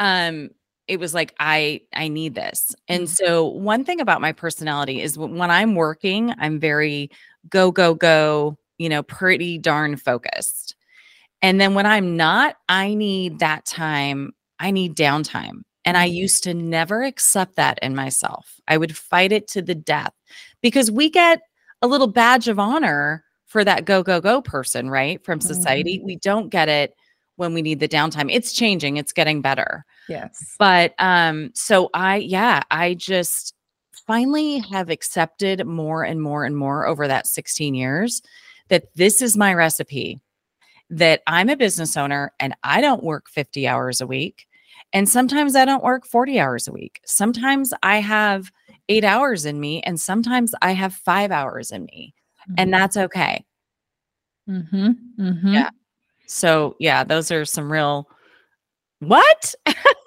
um 0.00 0.50
it 0.88 0.98
was 0.98 1.14
like 1.14 1.34
i 1.38 1.80
i 1.94 2.08
need 2.08 2.34
this. 2.34 2.74
And 2.88 3.04
mm. 3.04 3.08
so 3.08 3.46
one 3.46 3.84
thing 3.84 4.00
about 4.00 4.20
my 4.20 4.32
personality 4.32 5.00
is 5.00 5.16
when 5.18 5.50
i'm 5.50 5.74
working 5.74 6.34
i'm 6.38 6.58
very 6.58 7.10
go 7.48 7.70
go 7.70 7.94
go 7.94 8.58
you 8.78 8.88
know 8.88 9.02
pretty 9.02 9.58
darn 9.58 9.96
focused. 9.96 10.74
And 11.42 11.60
then 11.60 11.74
when 11.74 11.86
i'm 11.86 12.16
not 12.16 12.56
i 12.68 12.94
need 12.94 13.38
that 13.38 13.64
time 13.64 14.32
i 14.58 14.70
need 14.70 14.96
downtime 14.96 15.62
and 15.84 15.96
I 15.96 16.04
used 16.04 16.42
to 16.44 16.54
never 16.54 17.02
accept 17.02 17.56
that 17.56 17.78
in 17.82 17.94
myself. 17.94 18.60
I 18.68 18.76
would 18.76 18.96
fight 18.96 19.32
it 19.32 19.48
to 19.48 19.62
the 19.62 19.74
death 19.74 20.12
because 20.62 20.90
we 20.90 21.10
get 21.10 21.42
a 21.82 21.86
little 21.86 22.06
badge 22.06 22.48
of 22.48 22.58
honor 22.58 23.24
for 23.46 23.64
that 23.64 23.84
go, 23.84 24.02
go, 24.02 24.20
go 24.20 24.40
person, 24.40 24.90
right? 24.90 25.24
From 25.24 25.40
society. 25.40 25.98
Mm-hmm. 25.98 26.06
We 26.06 26.16
don't 26.16 26.48
get 26.48 26.68
it 26.68 26.94
when 27.36 27.54
we 27.54 27.62
need 27.62 27.80
the 27.80 27.88
downtime. 27.88 28.28
It's 28.30 28.52
changing, 28.52 28.96
it's 28.96 29.12
getting 29.12 29.42
better. 29.42 29.84
Yes. 30.08 30.56
But 30.58 30.94
um, 30.98 31.50
so 31.54 31.90
I, 31.94 32.16
yeah, 32.16 32.62
I 32.70 32.94
just 32.94 33.54
finally 34.06 34.58
have 34.58 34.90
accepted 34.90 35.66
more 35.66 36.04
and 36.04 36.20
more 36.20 36.44
and 36.44 36.56
more 36.56 36.86
over 36.86 37.08
that 37.08 37.26
16 37.26 37.74
years 37.74 38.22
that 38.68 38.84
this 38.94 39.22
is 39.22 39.36
my 39.36 39.52
recipe 39.54 40.20
that 40.90 41.22
I'm 41.26 41.48
a 41.48 41.56
business 41.56 41.96
owner 41.96 42.32
and 42.40 42.54
I 42.62 42.80
don't 42.80 43.02
work 43.02 43.28
50 43.28 43.66
hours 43.66 44.00
a 44.00 44.06
week. 44.06 44.46
And 44.94 45.08
sometimes 45.08 45.56
I 45.56 45.64
don't 45.64 45.82
work 45.82 46.06
40 46.06 46.38
hours 46.38 46.68
a 46.68 46.72
week. 46.72 47.00
Sometimes 47.04 47.74
I 47.82 47.98
have 47.98 48.50
eight 48.88 49.04
hours 49.04 49.44
in 49.44 49.60
me, 49.60 49.82
and 49.82 50.00
sometimes 50.00 50.54
I 50.62 50.72
have 50.72 50.94
five 50.94 51.32
hours 51.32 51.72
in 51.72 51.84
me. 51.86 52.14
Mm-hmm. 52.42 52.54
And 52.58 52.72
that's 52.72 52.96
okay. 52.96 53.44
Mm-hmm. 54.48 54.90
Mm-hmm. 55.18 55.52
Yeah. 55.52 55.70
So 56.26 56.76
yeah, 56.78 57.04
those 57.04 57.30
are 57.30 57.44
some 57.44 57.70
real 57.70 58.08
what? 59.00 59.54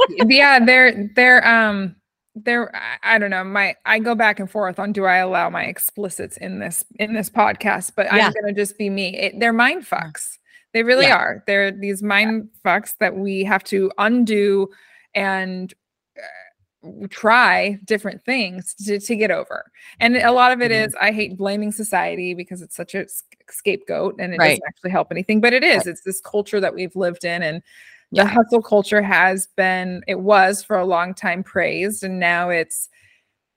yeah, 0.10 0.64
they're 0.64 1.10
they're 1.16 1.46
um 1.46 1.96
they're 2.36 2.72
I 3.04 3.18
don't 3.18 3.30
know. 3.30 3.44
My 3.44 3.76
I 3.86 4.00
go 4.00 4.16
back 4.16 4.40
and 4.40 4.50
forth 4.50 4.80
on 4.80 4.94
do 4.94 5.06
I 5.06 5.18
allow 5.18 5.50
my 5.50 5.64
explicits 5.64 6.38
in 6.38 6.60
this 6.60 6.86
in 7.00 7.14
this 7.14 7.30
podcast, 7.30 7.92
but 7.96 8.06
yeah. 8.06 8.28
I'm 8.28 8.34
gonna 8.34 8.54
just 8.54 8.78
be 8.78 8.90
me. 8.90 9.16
It, 9.18 9.40
they're 9.40 9.54
mind 9.54 9.84
fucks. 9.84 10.37
They 10.78 10.84
really 10.84 11.08
yeah. 11.08 11.16
are. 11.16 11.44
They're 11.48 11.72
these 11.72 12.04
mind 12.04 12.50
fucks 12.64 12.96
that 13.00 13.16
we 13.16 13.44
have 13.46 13.64
to 13.64 13.92
undo 13.98 14.70
and 15.16 15.74
uh, 16.16 17.08
try 17.10 17.80
different 17.84 18.24
things 18.24 18.76
to, 18.86 19.00
to 19.00 19.16
get 19.16 19.32
over. 19.32 19.72
And 20.00 20.18
a 20.18 20.32
lot 20.32 20.52
of 20.52 20.62
it 20.62 20.72
mm-hmm. 20.72 20.86
is 20.86 20.96
I 21.02 21.12
hate 21.12 21.36
blaming 21.36 21.72
society 21.72 22.36
because 22.36 22.62
it's 22.62 22.76
such 22.76 22.94
a 22.94 23.08
scapegoat 23.50 24.18
and 24.20 24.36
it 24.36 24.38
right. 24.38 24.50
doesn't 24.50 24.68
actually 24.68 24.92
help 24.92 25.08
anything. 25.10 25.42
But 25.42 25.54
it 25.54 25.64
is. 25.64 25.78
Right. 25.78 25.88
It's 25.88 26.02
this 26.02 26.22
culture 26.22 26.60
that 26.60 26.76
we've 26.76 26.96
lived 26.96 27.26
in 27.26 27.42
and 27.42 27.64
the 28.12 28.18
yeah. 28.18 28.26
hustle 28.26 28.62
culture 28.62 29.02
has 29.02 29.48
been 29.58 30.04
it 30.08 30.20
was 30.20 30.64
for 30.64 30.78
a 30.78 30.86
long 30.86 31.16
time 31.16 31.42
praised 31.42 32.04
and 32.04 32.20
now 32.20 32.50
it's 32.52 32.88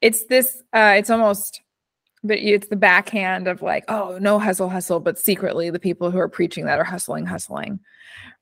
it's 0.01 0.25
this 0.25 0.63
uh 0.73 0.95
it's 0.97 1.11
almost 1.11 1.61
but 2.23 2.39
it's 2.39 2.69
the 2.69 2.77
backhand 2.77 3.49
of 3.49 3.63
like, 3.63 3.85
oh, 3.89 4.19
no 4.21 4.39
hustle, 4.39 4.69
hustle, 4.69 5.01
but 5.01 5.19
secretly 5.19 5.71
the 5.71 5.79
people 5.79 6.11
who 6.11 6.19
are 6.19 6.29
preaching 6.29 6.67
that 6.67 6.79
are 6.79 6.85
hustling, 6.85 7.27
hustling. 7.27 7.81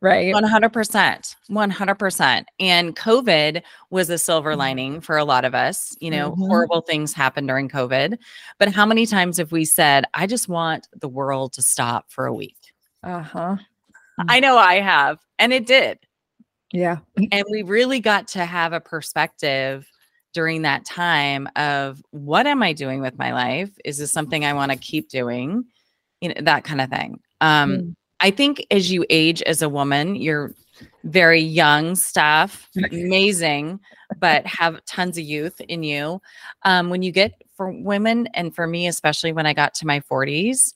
Right. 0.01 0.33
100%. 0.35 1.37
100%. 1.51 2.45
And 2.61 2.97
COVID 2.97 3.63
was 3.91 4.11
a 4.11 4.19
silver 4.19 4.51
mm-hmm. 4.51 4.59
lining 4.59 5.01
for 5.01 5.17
a 5.17 5.25
lot 5.25 5.45
of 5.45 5.55
us. 5.55 5.97
You 6.01 6.11
know, 6.11 6.33
mm-hmm. 6.33 6.43
horrible 6.43 6.81
things 6.83 7.13
happened 7.13 7.49
during 7.49 7.69
COVID. 7.69 8.19
But 8.59 8.73
how 8.73 8.87
many 8.87 9.07
times 9.07 9.39
have 9.39 9.53
we 9.53 9.65
said, 9.65 10.05
I 10.15 10.27
just 10.27 10.49
want 10.49 10.89
the 11.01 11.09
world 11.09 11.53
to 11.55 11.63
stop 11.63 12.11
for 12.11 12.27
a 12.27 12.35
week? 12.35 12.57
Uh 13.03 13.23
huh. 13.23 13.57
I 14.29 14.41
know 14.41 14.57
I 14.57 14.81
have. 14.81 15.19
And 15.39 15.53
it 15.53 15.67
did. 15.67 15.99
Yeah. 16.73 16.99
And 17.17 17.45
we 17.51 17.63
really 17.63 18.01
got 18.01 18.29
to 18.29 18.45
have 18.45 18.73
a 18.73 18.81
perspective 18.81 19.89
during 20.35 20.63
that 20.63 20.85
time 20.85 21.49
of 21.57 22.03
what 22.11 22.47
am 22.47 22.63
I 22.63 22.73
doing 22.73 23.01
with 23.01 23.19
my 23.19 23.33
life? 23.33 23.71
Is 23.85 23.99
this 23.99 24.13
something 24.13 24.45
I 24.45 24.53
want 24.53 24.73
to 24.73 24.79
keep 24.79 25.09
doing? 25.09 25.65
You 26.21 26.31
know, 26.31 26.35
that 26.43 26.65
kind 26.65 26.81
of 26.81 26.91
thing. 26.91 27.21
Um, 27.41 27.77
mm. 27.77 27.95
I 28.21 28.31
think 28.31 28.65
as 28.71 28.91
you 28.91 29.05
age 29.11 29.43
as 29.43 29.63
a 29.63 29.69
woman, 29.69 30.17
you're 30.17 30.55
very 31.05 31.41
young 31.41 31.95
Steph, 31.95 32.69
amazing, 32.93 33.81
but 34.19 34.47
have 34.47 34.85
tons 34.85 35.19
of 35.19 35.25
youth 35.25 35.61
in 35.63 35.83
you. 35.83 36.21
Um, 36.65 36.91
when 36.91 37.03
you 37.03 37.13
get 37.13 37.41
for 37.57 37.71
women, 37.71 38.29
and 38.35 38.55
for 38.55 38.67
me, 38.67 38.87
especially 38.87 39.33
when 39.33 39.47
I 39.47 39.53
got 39.53 39.75
to 39.75 39.87
my 39.87 40.01
40s, 40.01 40.75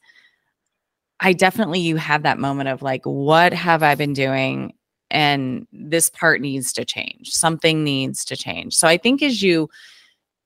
I 1.21 1.33
definitely 1.33 1.81
you 1.81 1.97
have 1.97 2.25
that 2.25 2.39
moment 2.39 2.69
of 2.69 2.83
like, 2.83 3.05
what 3.05 3.53
have 3.53 3.83
I 3.83 3.95
been 3.95 4.13
doing 4.13 4.75
and 5.13 5.67
this 5.73 6.11
part 6.11 6.41
needs 6.41 6.73
to 6.73 6.85
change. 6.85 7.31
Something 7.31 7.85
needs 7.85 8.25
to 8.25 8.37
change. 8.37 8.75
So 8.75 8.89
I 8.89 8.97
think 8.97 9.23
as 9.23 9.43
you 9.43 9.69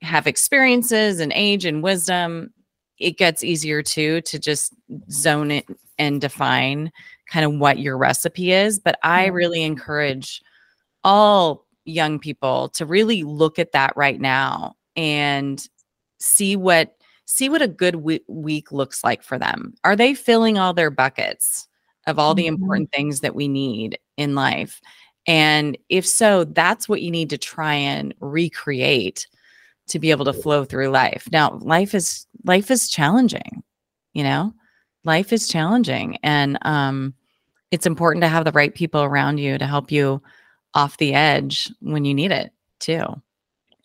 have 0.03 0.27
experiences 0.27 1.21
and 1.21 1.33
age 1.35 1.65
and 1.65 1.83
wisdom, 1.83 2.53
it 2.99 3.17
gets 3.17 3.45
easier 3.45 3.83
too 3.83 4.21
to 4.23 4.39
just 4.39 4.75
zone 5.11 5.51
it 5.51 5.67
and 5.99 6.21
define 6.21 6.91
kind 7.31 7.47
of 7.47 7.59
what 7.59 7.79
your 7.79 7.97
recipe 7.97 8.53
is. 8.53 8.79
But 8.79 8.99
I 9.03 9.27
really 9.27 9.63
encourage 9.63 10.43
all 11.05 11.65
young 11.85 12.19
people 12.19 12.69
to 12.71 12.85
really 12.85 13.23
look 13.23 13.59
at 13.59 13.73
that 13.73 13.97
right 13.97 14.21
now 14.21 14.75
and 14.97 15.67
see 16.19 16.57
what 16.57 16.93
see 17.27 17.49
what 17.49 17.63
a 17.63 17.69
good 17.69 17.95
w- 17.95 18.21
week 18.29 18.73
looks 18.73 19.05
like 19.05 19.23
for 19.23 19.39
them. 19.39 19.75
Are 19.85 19.97
they 19.97 20.15
filling 20.15 20.59
all 20.59 20.75
their 20.75 20.91
buckets? 20.91 21.69
of 22.07 22.19
all 22.19 22.35
the 22.35 22.45
mm-hmm. 22.45 22.55
important 22.55 22.93
things 22.93 23.21
that 23.21 23.35
we 23.35 23.49
need 23.49 23.99
in 24.17 24.35
life? 24.35 24.81
And 25.27 25.77
if 25.89 26.07
so, 26.07 26.45
that's 26.45 26.89
what 26.89 27.03
you 27.03 27.11
need 27.11 27.31
to 27.31 27.39
try 27.39 27.75
and 27.75 28.15
recreate 28.21 29.27
to 29.89 29.99
be 29.99 30.11
able 30.11 30.25
to 30.25 30.33
flow 30.33 30.65
through 30.65 30.89
life. 30.89 31.29
Now, 31.33 31.59
life 31.63 31.95
is 31.95 32.27
life 32.45 32.71
is 32.71 32.89
challenging, 32.89 33.63
you 34.13 34.23
know? 34.23 34.55
Life 35.05 35.33
is 35.33 35.49
challenging 35.49 36.19
and 36.23 36.59
um 36.63 37.15
it's 37.71 37.87
important 37.87 38.23
to 38.23 38.29
have 38.29 38.45
the 38.45 38.53
right 38.53 38.75
people 38.75 39.03
around 39.03 39.39
you 39.39 39.59
to 39.59 39.67
help 39.67 39.91
you 39.91 40.23
off 40.75 40.99
the 40.99 41.15
edge 41.15 41.71
when 41.81 42.05
you 42.05 42.15
need 42.15 42.31
it 42.31 42.53
too. 42.79 43.05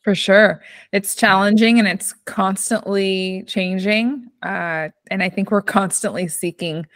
For 0.03 0.15
sure. 0.15 0.63
It's 0.91 1.15
challenging 1.15 1.77
and 1.77 1.87
it's 1.87 2.13
constantly 2.25 3.43
changing. 3.47 4.29
Uh, 4.41 4.89
and 5.11 5.21
I 5.21 5.29
think 5.29 5.51
we're 5.51 5.61
constantly 5.61 6.27
seeking 6.27 6.87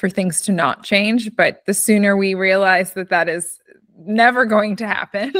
for 0.00 0.08
things 0.08 0.40
to 0.40 0.52
not 0.52 0.82
change. 0.82 1.36
But 1.36 1.62
the 1.66 1.74
sooner 1.74 2.16
we 2.16 2.34
realize 2.34 2.94
that 2.94 3.10
that 3.10 3.28
is 3.28 3.58
never 3.98 4.46
going 4.46 4.74
to 4.76 4.86
happen. 4.86 5.32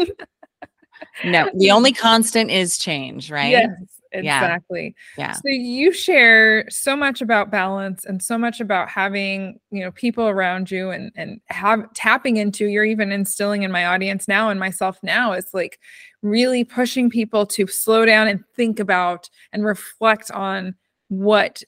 no, 1.24 1.50
the 1.56 1.70
only 1.70 1.92
constant 1.92 2.50
is 2.50 2.76
change, 2.76 3.30
right? 3.30 3.50
Yes, 3.52 3.70
exactly. 4.12 4.94
Yeah. 5.16 5.32
So 5.32 5.40
you 5.46 5.92
share 5.92 6.68
so 6.68 6.94
much 6.94 7.22
about 7.22 7.50
balance 7.50 8.04
and 8.04 8.22
so 8.22 8.36
much 8.36 8.60
about 8.60 8.90
having, 8.90 9.58
you 9.70 9.80
know, 9.80 9.92
people 9.92 10.28
around 10.28 10.70
you 10.70 10.90
and 10.90 11.10
and 11.16 11.40
have 11.46 11.90
tapping 11.94 12.36
into 12.36 12.66
you're 12.66 12.84
even 12.84 13.12
instilling 13.12 13.62
in 13.62 13.72
my 13.72 13.86
audience 13.86 14.28
now 14.28 14.50
and 14.50 14.60
myself 14.60 14.98
now 15.02 15.32
is 15.32 15.46
like 15.54 15.80
really 16.20 16.64
pushing 16.64 17.08
people 17.08 17.46
to 17.46 17.66
slow 17.66 18.04
down 18.04 18.28
and 18.28 18.44
think 18.54 18.78
about 18.78 19.30
and 19.54 19.64
reflect 19.64 20.30
on 20.30 20.74
what 21.08 21.62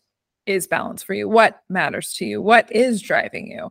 is 0.46 0.66
balance 0.66 1.02
for 1.02 1.14
you, 1.14 1.28
what 1.28 1.62
matters 1.68 2.12
to 2.14 2.24
you, 2.24 2.42
what 2.42 2.70
is 2.74 3.00
driving 3.00 3.50
you. 3.50 3.70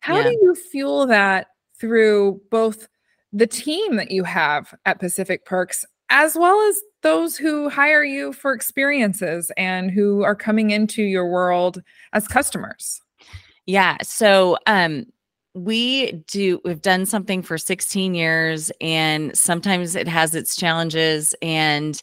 How 0.00 0.16
Yeah. 0.16 0.24
do 0.24 0.38
you 0.42 0.54
fuel 0.54 1.06
that 1.06 1.48
through 1.78 2.40
both 2.50 2.88
the 3.32 3.46
team 3.46 3.96
that 3.96 4.10
you 4.10 4.24
have 4.24 4.74
at 4.86 4.98
Pacific 5.00 5.44
Perks 5.44 5.84
as 6.10 6.34
well 6.36 6.58
as 6.68 6.80
those 7.02 7.36
who 7.36 7.68
hire 7.68 8.02
you 8.02 8.32
for 8.32 8.52
experiences 8.52 9.52
and 9.58 9.90
who 9.90 10.22
are 10.22 10.34
coming 10.34 10.70
into 10.70 11.02
your 11.02 11.28
world 11.28 11.82
as 12.14 12.26
customers? 12.26 13.00
Yeah. 13.66 13.98
So 14.02 14.56
um 14.66 15.06
we 15.54 16.12
do 16.28 16.60
we've 16.64 16.80
done 16.82 17.04
something 17.04 17.42
for 17.42 17.58
16 17.58 18.14
years 18.14 18.70
and 18.80 19.36
sometimes 19.36 19.94
it 19.96 20.08
has 20.08 20.34
its 20.34 20.56
challenges 20.56 21.34
and 21.42 22.02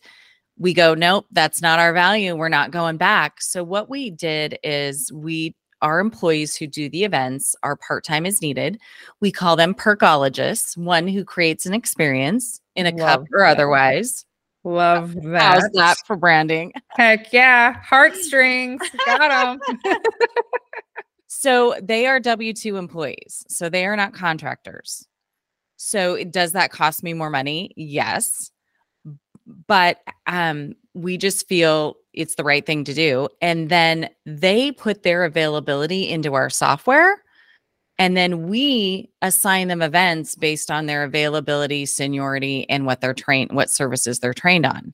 we 0.58 0.74
go 0.74 0.94
nope 0.94 1.26
that's 1.32 1.62
not 1.62 1.80
our 1.80 1.94
value 1.94 2.36
we're 2.36 2.50
not 2.50 2.72
going 2.72 2.98
back 2.98 3.42
so 3.42 3.64
what 3.64 3.90
we 3.90 4.10
did 4.10 4.58
is 4.64 5.12
we 5.12 5.56
our 5.82 6.00
employees 6.00 6.56
who 6.56 6.66
do 6.66 6.90
the 6.90 7.04
events 7.04 7.56
are 7.62 7.76
part-time 7.76 8.26
as 8.26 8.42
needed 8.42 8.80
we 9.20 9.32
call 9.32 9.56
them 9.56 9.74
perkologists 9.74 10.78
one 10.78 11.08
who 11.08 11.24
creates 11.24 11.66
an 11.66 11.74
experience 11.74 12.62
in 12.76 12.86
a 12.86 12.92
cup 12.92 13.26
or 13.34 13.42
that. 13.42 13.52
otherwise 13.52 14.26
Love 14.64 15.14
that. 15.22 15.42
how's 15.54 15.64
that. 15.64 15.74
that 15.74 15.98
for 16.08 16.16
branding 16.16 16.74
Heck 16.92 17.32
yeah. 17.32 17.76
Heartstrings. 17.84 18.82
Got 19.06 19.60
them. 19.60 19.78
So 21.46 21.76
they 21.80 22.08
are 22.08 22.20
W 22.20 22.54
2 22.54 22.76
employees. 22.76 23.46
So 23.50 23.70
they 23.70 23.86
are 23.86 23.96
not 23.96 24.14
contractors. 24.14 25.06
So 25.76 26.24
does 26.24 26.54
that 26.54 26.72
cost 26.72 27.04
me 27.04 27.14
more 27.14 27.30
money? 27.30 27.70
Yes. 27.76 28.50
But 29.68 30.00
um, 30.28 30.74
we 30.94 31.18
just 31.18 31.48
feel 31.48 31.98
it's 32.14 32.36
the 32.36 32.44
right 32.44 32.66
thing 32.66 32.84
to 32.86 32.94
do. 32.94 33.28
And 33.42 33.70
then 33.70 34.10
they 34.26 34.72
put 34.72 35.04
their 35.04 35.24
availability 35.24 36.10
into 36.10 36.34
our 36.34 36.50
software. 36.50 37.22
And 37.98 38.18
then 38.18 38.48
we 38.48 39.10
assign 39.22 39.68
them 39.70 39.82
events 39.82 40.36
based 40.36 40.70
on 40.70 40.86
their 40.86 41.04
availability, 41.04 41.86
seniority, 41.86 42.70
and 42.70 42.86
what 42.86 43.00
they're 43.02 43.14
trained, 43.14 43.52
what 43.54 43.70
services 43.70 44.20
they're 44.20 44.34
trained 44.34 44.66
on. 44.66 44.94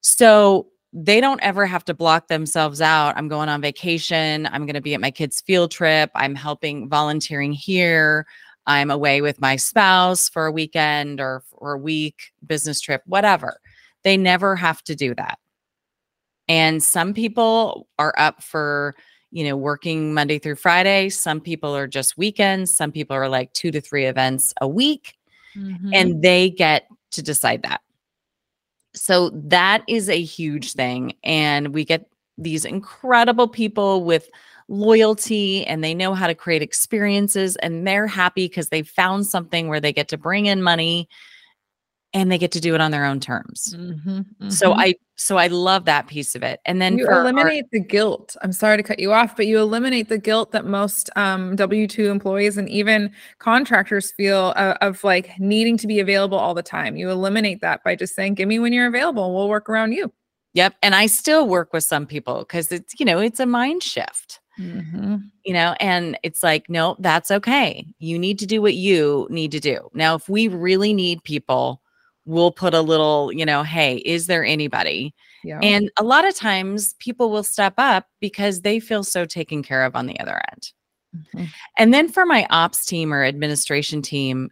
So 0.00 0.68
they 0.92 1.20
don't 1.20 1.42
ever 1.42 1.66
have 1.66 1.84
to 1.84 1.94
block 1.94 2.28
themselves 2.28 2.80
out. 2.80 3.16
I'm 3.16 3.28
going 3.28 3.48
on 3.48 3.60
vacation. 3.60 4.48
I'm 4.50 4.64
going 4.66 4.74
to 4.74 4.80
be 4.80 4.94
at 4.94 5.00
my 5.00 5.10
kid's 5.10 5.40
field 5.40 5.70
trip. 5.70 6.10
I'm 6.14 6.34
helping 6.34 6.88
volunteering 6.88 7.52
here. 7.52 8.26
I'm 8.66 8.90
away 8.90 9.20
with 9.20 9.40
my 9.40 9.56
spouse 9.56 10.28
for 10.28 10.46
a 10.46 10.52
weekend 10.52 11.20
or 11.20 11.42
for 11.50 11.74
a 11.74 11.78
week, 11.78 12.32
business 12.46 12.80
trip, 12.80 13.02
whatever. 13.06 13.60
They 14.06 14.16
never 14.16 14.56
have 14.56 14.82
to 14.84 14.94
do 14.94 15.14
that. 15.16 15.38
And 16.48 16.82
some 16.82 17.12
people 17.12 17.88
are 17.98 18.14
up 18.16 18.42
for, 18.42 18.94
you 19.32 19.44
know, 19.44 19.56
working 19.56 20.14
Monday 20.14 20.38
through 20.38 20.56
Friday. 20.56 21.10
Some 21.10 21.42
people 21.42 21.76
are 21.76 21.86
just 21.86 22.16
weekends. 22.16 22.74
Some 22.74 22.90
people 22.90 23.14
are 23.14 23.28
like 23.28 23.52
two 23.52 23.70
to 23.72 23.82
three 23.82 24.06
events 24.06 24.54
a 24.62 24.66
week 24.66 25.16
Mm-hmm. 25.56 25.90
and 25.94 26.22
they 26.22 26.50
get 26.50 26.86
to 27.12 27.22
decide 27.22 27.62
that. 27.62 27.80
So 28.94 29.30
that 29.30 29.82
is 29.88 30.10
a 30.10 30.20
huge 30.20 30.72
thing. 30.72 31.14
And 31.24 31.72
we 31.72 31.84
get 31.84 32.10
these 32.36 32.64
incredible 32.66 33.48
people 33.48 34.04
with 34.04 34.28
loyalty 34.68 35.66
and 35.66 35.82
they 35.82 35.94
know 35.94 36.12
how 36.12 36.26
to 36.26 36.34
create 36.34 36.60
experiences 36.60 37.56
and 37.56 37.86
they're 37.86 38.06
happy 38.06 38.48
because 38.48 38.68
they 38.68 38.82
found 38.82 39.26
something 39.26 39.68
where 39.68 39.80
they 39.80 39.92
get 39.92 40.08
to 40.08 40.18
bring 40.18 40.46
in 40.46 40.62
money 40.62 41.08
and 42.16 42.32
they 42.32 42.38
get 42.38 42.50
to 42.52 42.60
do 42.60 42.74
it 42.74 42.80
on 42.80 42.90
their 42.90 43.04
own 43.04 43.20
terms. 43.20 43.74
Mm-hmm, 43.76 44.48
So 44.48 44.72
I 44.72 44.94
so 45.16 45.36
I 45.36 45.46
love 45.48 45.84
that 45.84 46.06
piece 46.08 46.34
of 46.34 46.42
it. 46.42 46.60
And 46.64 46.80
then 46.80 46.98
you 46.98 47.04
for 47.04 47.12
our- 47.12 47.20
eliminate 47.20 47.70
the 47.72 47.80
guilt. 47.80 48.36
I'm 48.42 48.52
sorry 48.52 48.76
to 48.78 48.82
cut 48.82 48.98
you 48.98 49.12
off, 49.12 49.36
but 49.36 49.46
you 49.46 49.58
eliminate 49.58 50.08
the 50.08 50.18
guilt 50.18 50.52
that 50.52 50.64
most 50.66 51.10
um, 51.16 51.56
W 51.56 51.86
2 51.86 52.10
employees 52.10 52.56
and 52.58 52.68
even 52.68 53.10
contractors 53.38 54.12
feel 54.12 54.52
uh, 54.56 54.74
of 54.80 55.02
like 55.04 55.38
needing 55.38 55.76
to 55.78 55.86
be 55.86 56.00
available 56.00 56.38
all 56.38 56.54
the 56.54 56.62
time. 56.62 56.96
You 56.96 57.10
eliminate 57.10 57.60
that 57.60 57.84
by 57.84 57.94
just 57.96 58.14
saying, 58.14 58.34
Give 58.34 58.48
me 58.48 58.58
when 58.58 58.72
you're 58.72 58.86
available. 58.86 59.34
We'll 59.34 59.48
work 59.48 59.68
around 59.68 59.92
you. 59.92 60.10
Yep. 60.54 60.74
And 60.82 60.94
I 60.94 61.06
still 61.06 61.46
work 61.46 61.72
with 61.74 61.84
some 61.84 62.06
people 62.06 62.38
because 62.40 62.72
it's, 62.72 62.98
you 62.98 63.04
know, 63.04 63.18
it's 63.18 63.40
a 63.40 63.46
mind 63.46 63.82
shift. 63.82 64.40
Mm-hmm. 64.58 65.16
you 65.44 65.52
know 65.52 65.74
and 65.80 66.18
it's 66.22 66.42
like 66.42 66.70
no 66.70 66.96
that's 67.00 67.30
okay 67.30 67.84
you 67.98 68.18
need 68.18 68.38
to 68.38 68.46
do 68.46 68.62
what 68.62 68.72
you 68.72 69.26
need 69.28 69.50
to 69.52 69.60
do 69.60 69.90
now 69.92 70.14
if 70.14 70.30
we 70.30 70.48
really 70.48 70.94
need 70.94 71.22
people 71.24 71.82
we'll 72.26 72.50
put 72.52 72.74
a 72.74 72.80
little 72.82 73.32
you 73.32 73.46
know 73.46 73.62
hey 73.62 73.96
is 73.98 74.26
there 74.26 74.44
anybody? 74.44 75.14
Yeah. 75.44 75.60
and 75.62 75.90
a 75.96 76.02
lot 76.02 76.26
of 76.26 76.34
times 76.34 76.94
people 76.98 77.30
will 77.30 77.44
step 77.44 77.74
up 77.78 78.06
because 78.20 78.62
they 78.62 78.80
feel 78.80 79.04
so 79.04 79.24
taken 79.24 79.62
care 79.62 79.84
of 79.84 79.94
on 79.96 80.06
the 80.06 80.18
other 80.20 80.40
end. 80.52 80.72
Mhm. 81.34 81.48
and 81.78 81.94
then 81.94 82.08
for 82.10 82.26
my 82.26 82.46
ops 82.50 82.84
team 82.84 83.14
or 83.14 83.24
administration 83.24 84.02
team 84.02 84.50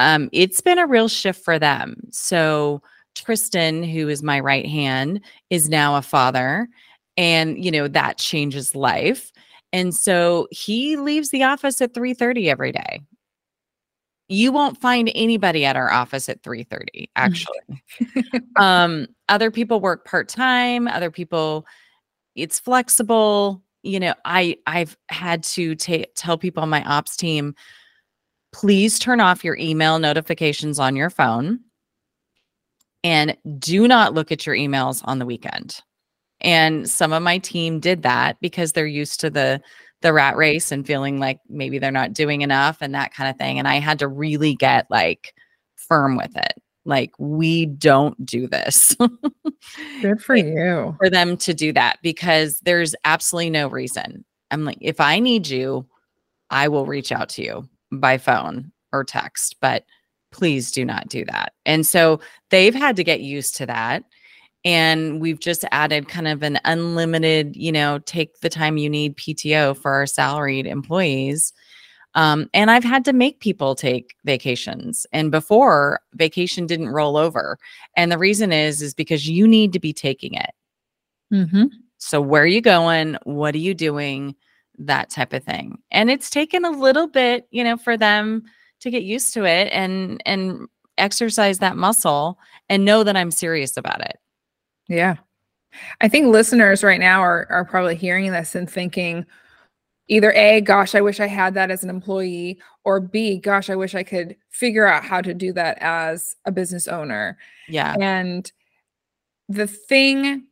um, 0.00 0.28
it's 0.32 0.60
been 0.60 0.78
a 0.80 0.86
real 0.88 1.06
shift 1.08 1.44
for 1.44 1.56
them. 1.58 1.96
So 2.10 2.82
tristan 3.14 3.84
who 3.84 4.08
is 4.08 4.22
my 4.24 4.40
right 4.40 4.66
hand 4.66 5.20
is 5.50 5.68
now 5.68 5.94
a 5.96 6.02
father 6.02 6.66
and 7.16 7.62
you 7.64 7.70
know 7.70 7.86
that 7.86 8.18
changes 8.18 8.74
life. 8.74 9.30
And 9.72 9.94
so 9.94 10.48
he 10.50 10.96
leaves 10.96 11.30
the 11.30 11.44
office 11.44 11.80
at 11.80 11.94
3:30 11.94 12.48
every 12.50 12.72
day 12.72 13.02
you 14.28 14.52
won't 14.52 14.80
find 14.80 15.10
anybody 15.14 15.64
at 15.64 15.76
our 15.76 15.92
office 15.92 16.28
at 16.28 16.42
3:30 16.42 17.08
actually. 17.16 17.82
Um 18.56 19.06
other 19.28 19.50
people 19.50 19.80
work 19.80 20.04
part-time 20.04 20.88
other 20.88 21.10
people 21.10 21.66
it's 22.34 22.58
flexible 22.58 23.62
you 23.82 23.98
know 23.98 24.14
i 24.24 24.56
i've 24.66 24.96
had 25.08 25.42
to 25.42 25.74
ta- 25.76 26.04
tell 26.14 26.36
people 26.36 26.62
on 26.62 26.68
my 26.68 26.84
ops 26.84 27.16
team 27.16 27.54
please 28.52 28.98
turn 28.98 29.20
off 29.20 29.44
your 29.44 29.56
email 29.56 29.98
notifications 29.98 30.78
on 30.78 30.94
your 30.94 31.10
phone 31.10 31.60
and 33.04 33.36
do 33.58 33.86
not 33.86 34.14
look 34.14 34.32
at 34.32 34.46
your 34.46 34.56
emails 34.56 35.02
on 35.04 35.18
the 35.18 35.26
weekend. 35.26 35.80
And 36.40 36.88
some 36.88 37.12
of 37.12 37.22
my 37.22 37.38
team 37.38 37.78
did 37.78 38.02
that 38.02 38.38
because 38.40 38.72
they're 38.72 38.86
used 38.86 39.20
to 39.20 39.30
the 39.30 39.60
the 40.04 40.12
rat 40.12 40.36
race 40.36 40.70
and 40.70 40.86
feeling 40.86 41.18
like 41.18 41.40
maybe 41.48 41.80
they're 41.80 41.90
not 41.90 42.12
doing 42.12 42.42
enough 42.42 42.78
and 42.80 42.94
that 42.94 43.12
kind 43.12 43.28
of 43.28 43.36
thing 43.36 43.58
and 43.58 43.66
i 43.66 43.80
had 43.80 43.98
to 43.98 44.06
really 44.06 44.54
get 44.54 44.86
like 44.90 45.34
firm 45.88 46.16
with 46.16 46.36
it. 46.36 46.54
Like 46.84 47.12
we 47.18 47.66
don't 47.66 48.24
do 48.24 48.46
this. 48.46 48.96
Good 50.02 50.20
for 50.22 50.36
you. 50.36 50.94
for 50.98 51.08
them 51.08 51.36
to 51.38 51.54
do 51.54 51.72
that 51.72 51.98
because 52.02 52.60
there's 52.62 52.94
absolutely 53.04 53.50
no 53.50 53.68
reason. 53.68 54.24
I'm 54.50 54.64
like 54.64 54.78
if 54.80 55.00
i 55.00 55.18
need 55.18 55.48
you 55.48 55.84
i 56.50 56.68
will 56.68 56.86
reach 56.86 57.10
out 57.10 57.28
to 57.30 57.42
you 57.42 57.68
by 57.90 58.18
phone 58.18 58.70
or 58.92 59.02
text 59.02 59.56
but 59.60 59.84
please 60.30 60.70
do 60.70 60.84
not 60.84 61.08
do 61.08 61.24
that. 61.24 61.54
And 61.64 61.86
so 61.86 62.20
they've 62.50 62.74
had 62.74 62.96
to 62.96 63.04
get 63.04 63.20
used 63.20 63.56
to 63.56 63.66
that 63.66 64.04
and 64.64 65.20
we've 65.20 65.40
just 65.40 65.64
added 65.72 66.08
kind 66.08 66.26
of 66.26 66.42
an 66.42 66.58
unlimited 66.64 67.54
you 67.56 67.70
know 67.72 67.98
take 68.00 68.40
the 68.40 68.48
time 68.48 68.76
you 68.78 68.88
need 68.88 69.16
pto 69.16 69.76
for 69.76 69.92
our 69.92 70.06
salaried 70.06 70.66
employees. 70.66 71.52
Um, 72.16 72.48
and 72.54 72.70
i've 72.70 72.84
had 72.84 73.04
to 73.06 73.12
make 73.12 73.40
people 73.40 73.74
take 73.74 74.14
vacations 74.24 75.06
and 75.12 75.30
before 75.30 76.00
vacation 76.14 76.66
didn't 76.66 76.90
roll 76.90 77.16
over. 77.16 77.58
And 77.96 78.10
the 78.12 78.18
reason 78.18 78.52
is 78.52 78.82
is 78.82 78.94
because 78.94 79.28
you 79.28 79.48
need 79.48 79.72
to 79.72 79.80
be 79.80 79.92
taking 79.92 80.34
it. 80.34 80.50
Mm-hmm. 81.32 81.64
so 81.98 82.20
where 82.20 82.42
are 82.42 82.46
you 82.46 82.60
going? 82.60 83.16
What 83.24 83.54
are 83.54 83.58
you 83.58 83.74
doing? 83.74 84.36
That 84.78 85.10
type 85.10 85.32
of 85.32 85.42
thing. 85.42 85.78
And 85.90 86.10
it's 86.10 86.30
taken 86.30 86.64
a 86.64 86.70
little 86.70 87.08
bit 87.08 87.46
you 87.50 87.64
know 87.64 87.76
for 87.76 87.96
them 87.96 88.44
to 88.80 88.90
get 88.90 89.02
used 89.02 89.32
to 89.34 89.44
it 89.44 89.68
and 89.72 90.22
and 90.26 90.68
exercise 90.98 91.58
that 91.58 91.76
muscle 91.76 92.38
and 92.68 92.84
know 92.84 93.02
that 93.02 93.16
i'm 93.16 93.30
serious 93.30 93.76
about 93.76 94.00
it 94.00 94.16
Yeah. 94.88 95.16
I 96.00 96.08
think 96.08 96.28
listeners 96.28 96.84
right 96.84 97.00
now 97.00 97.20
are 97.20 97.46
are 97.50 97.64
probably 97.64 97.96
hearing 97.96 98.30
this 98.32 98.54
and 98.54 98.70
thinking 98.70 99.26
either 100.08 100.32
A, 100.32 100.60
gosh, 100.60 100.94
I 100.94 101.00
wish 101.00 101.18
I 101.18 101.26
had 101.26 101.54
that 101.54 101.70
as 101.70 101.82
an 101.82 101.90
employee, 101.90 102.58
or 102.84 103.00
B, 103.00 103.38
gosh, 103.38 103.70
I 103.70 103.76
wish 103.76 103.94
I 103.94 104.02
could 104.02 104.36
figure 104.50 104.86
out 104.86 105.02
how 105.04 105.20
to 105.22 105.32
do 105.34 105.52
that 105.54 105.78
as 105.80 106.36
a 106.44 106.52
business 106.52 106.86
owner. 106.88 107.38
Yeah. 107.68 107.96
And 108.00 108.50
the 109.48 109.66
thing 109.66 110.44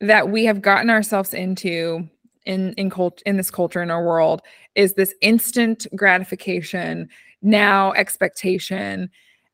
that 0.00 0.28
we 0.30 0.44
have 0.44 0.60
gotten 0.60 0.90
ourselves 0.90 1.32
into 1.34 2.08
in 2.46 2.72
in 2.74 2.90
cult 2.90 3.22
in 3.26 3.36
this 3.36 3.50
culture 3.50 3.82
in 3.82 3.90
our 3.90 4.04
world 4.04 4.42
is 4.74 4.94
this 4.94 5.14
instant 5.20 5.86
gratification 5.94 7.08
now 7.42 7.92
expectation 7.92 9.10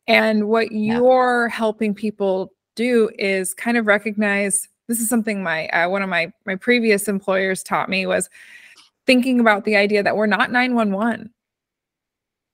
and 0.06 0.48
what 0.48 0.70
Yeah. 0.72 0.98
you're 0.98 1.48
helping 1.48 1.94
people 1.94 2.52
do 2.76 3.10
is 3.18 3.52
kind 3.54 3.76
of 3.76 3.86
recognize 3.86 4.68
this 4.86 5.00
is 5.00 5.08
something 5.08 5.42
my 5.42 5.66
uh, 5.68 5.88
one 5.88 6.02
of 6.02 6.08
my 6.08 6.32
my 6.44 6.54
previous 6.54 7.08
employers 7.08 7.62
taught 7.64 7.88
me 7.88 8.06
was 8.06 8.30
thinking 9.06 9.40
about 9.40 9.64
the 9.64 9.74
idea 9.76 10.02
that 10.02 10.16
we're 10.16 10.26
not 10.26 10.52
911 10.52 11.30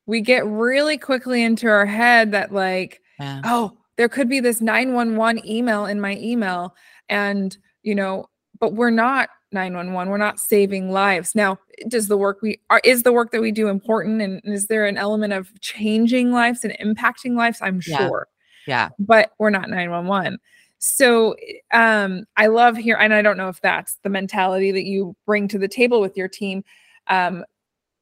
we 0.07 0.21
get 0.21 0.47
really 0.47 0.97
quickly 0.99 1.43
into 1.43 1.69
our 1.69 1.87
head 1.87 2.33
that 2.33 2.53
like 2.53 3.01
Yeah. 3.21 3.43
oh 3.45 3.77
there 3.97 4.09
could 4.09 4.29
be 4.29 4.41
this 4.41 4.61
911 4.63 5.47
email 5.47 5.85
in 5.87 6.01
my 6.01 6.17
email 6.17 6.75
and 7.09 7.57
you 7.83 7.95
know 7.95 8.27
but 8.59 8.73
we're 8.75 8.91
not 8.91 9.29
911 9.53 10.11
we're 10.11 10.17
not 10.17 10.39
saving 10.41 10.91
lives 10.91 11.35
now 11.35 11.59
does 11.89 12.09
the 12.09 12.17
work 12.17 12.41
we 12.43 12.59
are 12.71 12.81
is 12.85 13.03
the 13.03 13.13
work 13.13 13.31
that 13.33 13.43
we 13.43 13.53
do 13.53 13.69
important 13.69 14.23
and 14.23 14.41
is 14.45 14.67
there 14.69 14.87
an 14.87 14.97
element 14.97 15.33
of 15.35 15.51
changing 15.61 16.33
lives 16.33 16.65
and 16.65 16.75
impacting 16.81 17.37
lives 17.37 17.59
i'm 17.61 17.81
Yeah. 17.87 17.99
sure 17.99 18.29
Yeah. 18.67 18.91
but 18.99 19.33
we're 19.39 19.51
not 19.51 19.69
911 19.71 20.39
so 20.79 21.37
um 21.73 22.25
i 22.37 22.47
love 22.47 22.77
here 22.77 22.97
and 22.97 23.15
i 23.15 23.23
don't 23.23 23.37
know 23.37 23.49
if 23.49 23.61
that's 23.61 23.97
the 24.03 24.09
mentality 24.09 24.73
that 24.73 24.85
you 24.85 25.15
bring 25.27 25.47
to 25.49 25.59
the 25.59 25.69
table 25.69 26.01
with 26.01 26.17
your 26.17 26.29
team 26.29 26.65
um 27.09 27.45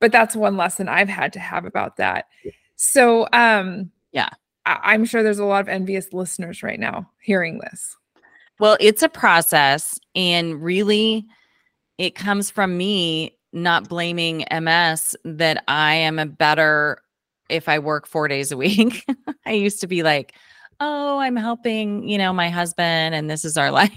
but 0.01 0.13
that's 0.13 0.35
one 0.35 0.57
lesson 0.57 0.89
i've 0.89 1.09
had 1.09 1.33
to 1.33 1.39
have 1.39 1.65
about 1.65 1.97
that 1.99 2.27
so 2.77 3.27
um 3.33 3.91
Yeah. 4.13 4.29
I- 4.67 4.81
i'm 4.95 5.05
sure 5.05 5.23
there's 5.23 5.39
a 5.39 5.45
lot 5.45 5.61
of 5.61 5.69
envious 5.69 6.13
listeners 6.13 6.63
right 6.63 6.81
now 6.81 7.11
hearing 7.21 7.59
this 7.59 7.97
Well, 8.59 8.77
it's 8.81 9.03
a 9.03 9.09
process. 9.09 9.99
And 10.15 10.63
really, 10.63 11.25
it 11.97 12.15
comes 12.15 12.51
from 12.51 12.77
me 12.77 13.37
not 13.55 13.89
blaming 13.89 14.45
MS 14.51 15.17
that 15.25 15.65
I 15.67 15.95
am 15.95 16.19
a 16.19 16.27
better 16.27 17.01
if 17.49 17.69
I 17.71 17.79
work 17.79 18.07
four 18.07 18.29
days 18.29 18.53
a 18.53 18.59
week. 18.59 19.05
I 19.47 19.53
used 19.53 19.81
to 19.81 19.87
be 19.87 20.03
like, 20.03 20.35
oh, 20.81 21.19
I'm 21.19 21.37
helping, 21.37 22.09
you 22.09 22.19
know, 22.19 22.33
my 22.33 22.49
husband 22.49 23.15
and 23.15 23.31
this 23.31 23.45
is 23.45 23.57
our 23.57 23.71
life. 23.81 23.93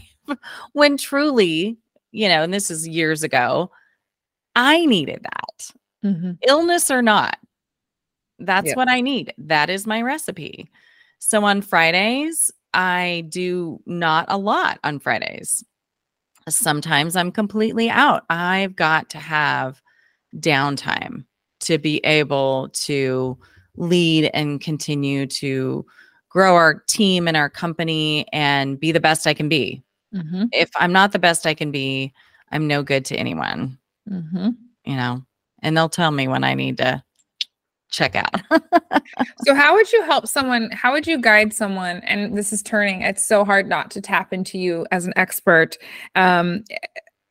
when 0.73 0.97
truly, 0.97 1.77
you 2.11 2.27
know, 2.27 2.43
and 2.43 2.53
this 2.53 2.69
is 2.69 2.87
years 2.87 3.23
ago, 3.23 3.71
I 4.55 4.85
needed 4.85 5.21
that 5.23 5.71
mm-hmm. 6.05 6.31
illness 6.47 6.91
or 6.91 7.01
not. 7.01 7.37
That's 8.39 8.75
what 8.75 8.89
I 8.89 9.01
need. 9.01 9.33
That 9.37 9.69
is 9.69 9.87
my 9.87 10.01
recipe. 10.01 10.69
So 11.19 11.45
on 11.45 11.61
Fridays, 11.61 12.51
I 12.73 13.25
do 13.29 13.79
not 13.85 14.25
a 14.27 14.37
lot 14.37 14.79
on 14.83 14.99
Fridays. 14.99 15.63
Sometimes 16.49 17.15
I'm 17.15 17.31
completely 17.31 17.89
out. 17.89 18.23
I've 18.29 18.75
got 18.75 19.09
to 19.11 19.17
have 19.17 19.81
downtime 20.35 21.25
to 21.61 21.77
be 21.77 21.99
able 21.99 22.69
to 22.73 23.37
lead 23.77 24.29
and 24.33 24.59
continue 24.59 25.25
to 25.25 25.85
grow 26.33 26.55
our 26.55 26.83
team 26.87 27.27
and 27.27 27.37
our 27.37 27.49
company 27.49 28.25
and 28.33 28.79
be 28.79 28.91
the 28.91 28.99
best 28.99 29.27
I 29.27 29.35
can 29.35 29.47
be. 29.47 29.83
Mm-hmm. 30.13 30.45
If 30.51 30.71
I'm 30.75 30.91
not 30.91 31.11
the 31.11 31.19
best 31.19 31.45
I 31.45 31.53
can 31.53 31.71
be, 31.71 32.11
I'm 32.51 32.67
no 32.67 32.83
good 32.83 33.05
to 33.05 33.15
anyone 33.15 33.77
Mm-hmm. 34.09 34.49
you 34.83 34.95
know, 34.97 35.23
and 35.61 35.77
they'll 35.77 35.87
tell 35.87 36.11
me 36.11 36.27
when 36.27 36.43
I 36.43 36.55
need 36.55 36.77
to 36.79 37.01
check 37.89 38.15
out. 38.15 38.35
So, 39.45 39.55
how 39.55 39.75
would 39.75 39.91
you 39.93 40.01
help 40.03 40.27
someone? 40.27 40.71
How 40.71 40.91
would 40.91 41.07
you 41.07 41.17
guide 41.17 41.53
someone? 41.53 41.97
And 41.97 42.37
this 42.37 42.51
is 42.51 42.61
turning, 42.61 43.01
it's 43.01 43.23
so 43.23 43.45
hard 43.45 43.69
not 43.69 43.91
to 43.91 44.01
tap 44.01 44.33
into 44.33 44.57
you 44.57 44.85
as 44.91 45.05
an 45.05 45.13
expert. 45.15 45.77
Um, 46.15 46.65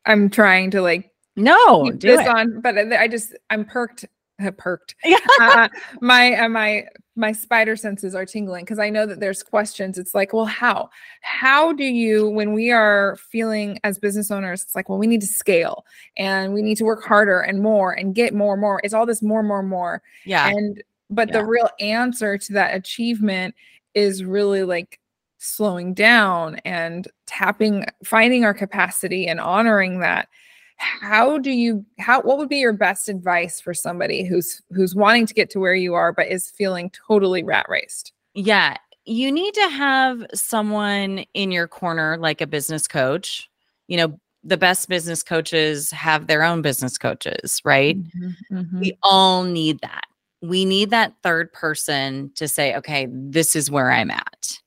I'm 0.05 0.29
trying 0.29 0.71
to 0.71 0.81
like 0.81 1.11
no, 1.35 1.91
do 1.91 2.07
this 2.07 2.21
it. 2.21 2.27
on, 2.27 2.61
but 2.61 2.77
I 2.77 3.07
just, 3.07 3.35
I'm 3.51 3.65
perked, 3.65 4.05
perked. 4.57 4.95
Yeah. 5.03 5.17
uh, 5.39 5.69
my, 6.01 6.33
uh, 6.33 6.49
my, 6.49 6.87
my 7.15 7.31
spider 7.31 7.75
senses 7.75 8.15
are 8.15 8.25
tingling 8.25 8.65
because 8.65 8.79
I 8.79 8.89
know 8.89 9.05
that 9.05 9.19
there's 9.19 9.43
questions. 9.43 9.97
It's 9.99 10.15
like, 10.15 10.33
well, 10.33 10.45
how? 10.45 10.89
How 11.21 11.71
do 11.71 11.83
you, 11.83 12.27
when 12.29 12.53
we 12.53 12.71
are 12.71 13.17
feeling 13.29 13.79
as 13.83 13.99
business 13.99 14.31
owners, 14.31 14.63
it's 14.63 14.73
like, 14.75 14.89
well, 14.89 14.97
we 14.97 15.05
need 15.07 15.21
to 15.21 15.27
scale 15.27 15.85
and 16.17 16.53
we 16.53 16.61
need 16.63 16.77
to 16.77 16.85
work 16.85 17.03
harder 17.03 17.39
and 17.41 17.61
more 17.61 17.91
and 17.91 18.15
get 18.15 18.33
more, 18.33 18.53
and 18.53 18.61
more. 18.61 18.81
It's 18.83 18.93
all 18.95 19.05
this 19.05 19.21
more, 19.21 19.43
more, 19.43 19.61
more 19.63 20.01
Yeah. 20.25 20.47
and 20.49 20.81
but 21.09 21.27
Yeah. 21.29 21.39
the 21.39 21.45
real 21.45 21.69
answer 21.79 22.37
to 22.39 22.53
that 22.53 22.73
achievement 22.73 23.53
is 23.93 24.23
really 24.23 24.63
like 24.63 24.99
slowing 25.37 25.93
down 25.93 26.55
and 26.65 27.07
tapping 27.27 27.85
finding 28.03 28.43
our 28.45 28.53
capacity 28.53 29.27
and 29.27 29.39
honoring 29.39 29.99
that 29.99 30.29
how 30.77 31.37
do 31.37 31.51
you 31.51 31.85
how 31.99 32.21
what 32.21 32.37
would 32.37 32.49
be 32.49 32.57
your 32.57 32.73
best 32.73 33.09
advice 33.09 33.59
for 33.61 33.73
somebody 33.73 34.23
who's 34.23 34.61
who's 34.71 34.95
wanting 34.95 35.25
to 35.25 35.33
get 35.33 35.49
to 35.49 35.59
where 35.59 35.75
you 35.75 35.93
are 35.93 36.11
but 36.13 36.27
is 36.27 36.49
feeling 36.51 36.91
totally 37.07 37.43
rat 37.43 37.65
raced 37.69 38.11
Yeah. 38.33 38.77
You 39.05 39.31
need 39.33 39.53
to 39.55 39.67
have 39.69 40.25
someone 40.33 41.25
in 41.33 41.51
your 41.51 41.67
corner, 41.67 42.17
like 42.17 42.39
a 42.39 42.47
business 42.47 42.87
coach. 42.87 43.49
You 43.89 43.97
know, 43.97 44.19
the 44.45 44.55
best 44.57 44.87
business 44.87 45.21
coaches 45.23 45.91
have 45.91 46.27
their 46.27 46.41
own 46.41 46.61
business 46.61 46.97
coaches, 46.97 47.59
right? 47.65 47.97
Mhm, 47.97 48.79
We 48.79 48.97
all 49.03 49.43
need 49.43 49.79
that. 49.81 50.05
We 50.41 50.63
need 50.63 50.89
that 50.91 51.13
third 51.21 51.51
person 51.51 52.31
to 52.35 52.47
say, 52.47 52.75
okay, 52.77 53.07
this 53.11 53.55
is 53.57 53.69
where 53.69 53.91
I'm 53.91 54.09
at, 54.09 54.59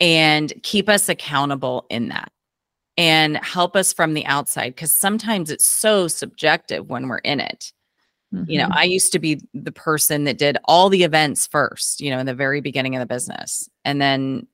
and 0.00 0.52
keep 0.62 0.88
us 0.90 1.08
accountable 1.08 1.86
in 1.90 2.08
that 2.08 2.30
and 2.96 3.36
help 3.38 3.76
us 3.76 3.92
from 3.92 4.14
the 4.14 4.26
outside. 4.26 4.74
Because 4.74 4.92
sometimes 4.92 5.50
it's 5.50 5.66
so 5.66 6.08
subjective 6.08 6.88
when 6.88 7.08
we're 7.08 7.18
in 7.18 7.40
it. 7.40 7.72
You 8.46 8.58
know, 8.58 8.66
mhm. 8.68 8.76
I 8.76 8.84
used 8.84 9.12
to 9.12 9.18
be 9.18 9.40
the 9.54 9.72
person 9.72 10.24
that 10.24 10.36
did 10.36 10.58
all 10.64 10.88
the 10.90 11.04
events 11.04 11.46
first, 11.46 12.00
you 12.00 12.10
know, 12.10 12.18
in 12.18 12.26
the 12.26 12.34
very 12.34 12.60
beginning 12.60 12.94
of 12.94 13.00
the 13.00 13.06
business. 13.06 13.68
And 13.84 14.00
then 14.02 14.46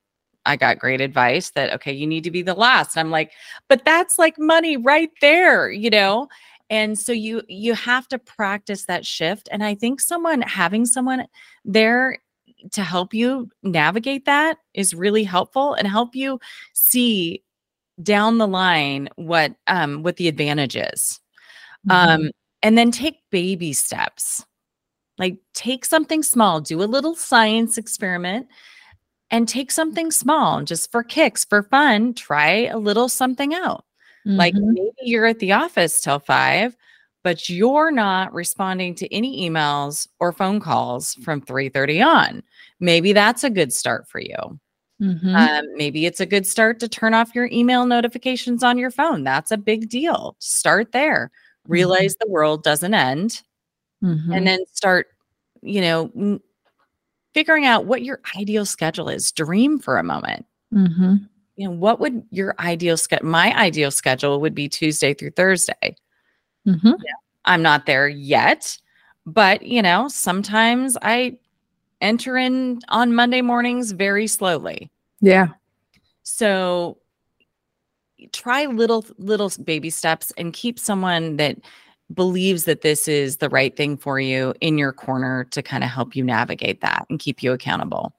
I 0.44 0.56
got 0.56 0.78
great 0.78 1.00
advice 1.00 1.50
that, 1.50 1.72
okay, 1.72 1.92
you 1.92 2.06
need 2.06 2.24
to 2.24 2.30
be 2.30 2.42
the 2.42 2.54
last. 2.54 2.96
And 2.96 3.06
I'm 3.06 3.10
like, 3.10 3.32
but 3.68 3.84
that's 3.84 4.18
like 4.18 4.38
money 4.38 4.76
right 4.76 5.10
there, 5.20 5.70
you 5.70 5.90
know? 5.90 6.28
And 6.70 6.98
so 6.98 7.12
you 7.12 7.42
you 7.48 7.74
have 7.74 8.08
to 8.08 8.18
practice 8.18 8.84
that 8.86 9.06
shift. 9.06 9.48
And 9.50 9.64
I 9.64 9.74
think 9.74 10.00
someone 10.00 10.42
having 10.42 10.86
someone 10.86 11.26
there 11.64 12.18
to 12.72 12.82
help 12.82 13.12
you 13.14 13.50
navigate 13.62 14.26
that 14.26 14.58
is 14.74 14.94
really 14.94 15.24
helpful 15.24 15.74
and 15.74 15.88
help 15.88 16.14
you 16.14 16.38
see 16.72 17.42
down 18.02 18.38
the 18.38 18.46
line 18.48 19.08
what 19.16 19.54
um 19.68 20.02
what 20.02 20.16
the 20.16 20.28
advantage 20.28 20.76
is. 20.76 21.20
Um 21.90 22.30
and 22.62 22.78
then 22.78 22.90
take 22.92 23.16
baby 23.30 23.72
steps. 23.74 24.44
Like 25.18 25.38
take 25.54 25.84
something 25.86 26.22
small 26.24 26.60
do 26.62 26.82
a 26.82 26.84
little 26.86 27.14
science 27.16 27.78
experiment 27.78 28.48
and 29.30 29.48
take 29.48 29.70
something 29.72 30.10
small 30.12 30.62
just 30.64 30.90
for 30.92 31.02
kicks 31.04 31.44
for 31.44 31.62
fun 31.64 32.14
try 32.14 32.66
a 32.66 32.78
little 32.78 33.08
something 33.10 33.54
out. 33.54 33.84
Like 34.26 34.54
Mhm. 34.56 34.74
maybe 34.74 34.92
you're 35.02 35.26
at 35.26 35.40
the 35.40 35.52
office 35.52 36.00
till 36.02 36.20
5 36.20 36.76
but 37.24 37.48
you're 37.50 37.90
not 37.92 38.32
responding 38.34 38.94
to 38.96 39.12
any 39.14 39.48
emails 39.50 40.08
or 40.20 40.32
phone 40.32 40.60
calls 40.60 41.14
from 41.16 41.40
3:30 41.42 42.02
on. 42.02 42.42
Maybe 42.80 43.12
that's 43.14 43.44
a 43.44 43.50
good 43.50 43.72
start 43.72 44.08
for 44.08 44.20
you 44.20 44.58
Mhm. 45.02 45.34
um, 45.34 45.66
maybe 45.76 46.06
it's 46.06 46.20
a 46.20 46.26
good 46.26 46.46
start 46.46 46.80
to 46.80 46.88
turn 46.88 47.14
off 47.14 47.34
your 47.34 47.48
email 47.52 47.86
notifications 47.86 48.62
on 48.62 48.78
your 48.78 48.90
phone. 48.92 49.24
That's 49.24 49.50
a 49.50 49.58
big 49.58 49.88
deal. 49.90 50.36
Start 50.38 50.92
there. 50.92 51.30
Realize 51.68 52.16
the 52.20 52.28
world 52.30 52.62
doesn't 52.64 52.94
end, 52.94 53.42
Mhm. 54.02 54.36
and 54.36 54.46
then 54.46 54.60
start, 54.72 55.08
you 55.62 55.80
know, 55.82 56.40
figuring 57.34 57.66
out 57.66 57.86
what 57.86 58.02
your 58.04 58.20
ideal 58.38 58.66
schedule 58.66 59.08
is. 59.10 59.32
Dream 59.32 59.78
for 59.80 59.98
a 59.98 60.04
moment. 60.04 60.46
Mhm. 60.74 61.28
You 61.56 61.68
know, 61.68 61.74
what 61.74 62.00
would 62.00 62.24
your 62.30 62.54
ideal 62.60 62.96
schedule? 62.98 63.28
My 63.28 63.56
ideal 63.58 63.90
schedule 63.92 64.40
would 64.40 64.54
be 64.54 64.68
Tuesday 64.68 65.14
through 65.14 65.32
Thursday. 65.32 65.96
Mhm. 66.68 66.96
I'm 67.46 67.62
not 67.62 67.86
there 67.86 68.08
yet, 68.08 68.78
but 69.26 69.62
you 69.64 69.82
know, 69.82 70.08
sometimes 70.08 70.98
I 71.02 71.38
enter 72.02 72.38
in 72.38 72.80
on 72.90 73.14
Monday 73.16 73.42
mornings 73.42 73.92
very 73.92 74.28
slowly. 74.28 74.91
Yeah 75.22 75.48
So 76.22 76.98
try 78.32 78.66
little 78.66 79.04
little 79.18 79.50
baby 79.64 79.90
steps 79.90 80.32
and 80.36 80.52
keep 80.52 80.78
someone 80.78 81.36
that 81.36 81.58
believes 82.14 82.64
that 82.64 82.82
this 82.82 83.08
is 83.08 83.38
the 83.38 83.48
right 83.48 83.76
thing 83.76 83.96
for 83.96 84.20
you 84.20 84.54
in 84.60 84.78
your 84.78 84.92
corner 84.92 85.44
to 85.44 85.62
kind 85.62 85.82
of 85.82 85.90
help 85.90 86.14
you 86.14 86.22
navigate 86.22 86.80
that 86.80 87.06
and 87.08 87.18
keep 87.18 87.42
you 87.42 87.52
accountable. 87.52 88.12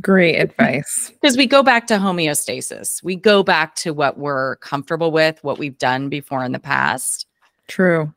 Great 0.00 0.36
advice. 0.36 1.12
Because 1.20 1.36
we 1.36 1.46
go 1.46 1.62
back 1.62 1.86
to 1.88 1.94
homeostasis. 1.94 3.02
We 3.02 3.16
go 3.16 3.42
back 3.42 3.74
to 3.76 3.92
what 3.92 4.18
we're 4.18 4.56
comfortable 4.56 5.10
with, 5.10 5.42
what 5.42 5.58
we've 5.58 5.78
done 5.78 6.08
before 6.08 6.44
in 6.44 6.52
the 6.52 6.60
past. 6.60 7.26
True. 7.66 8.12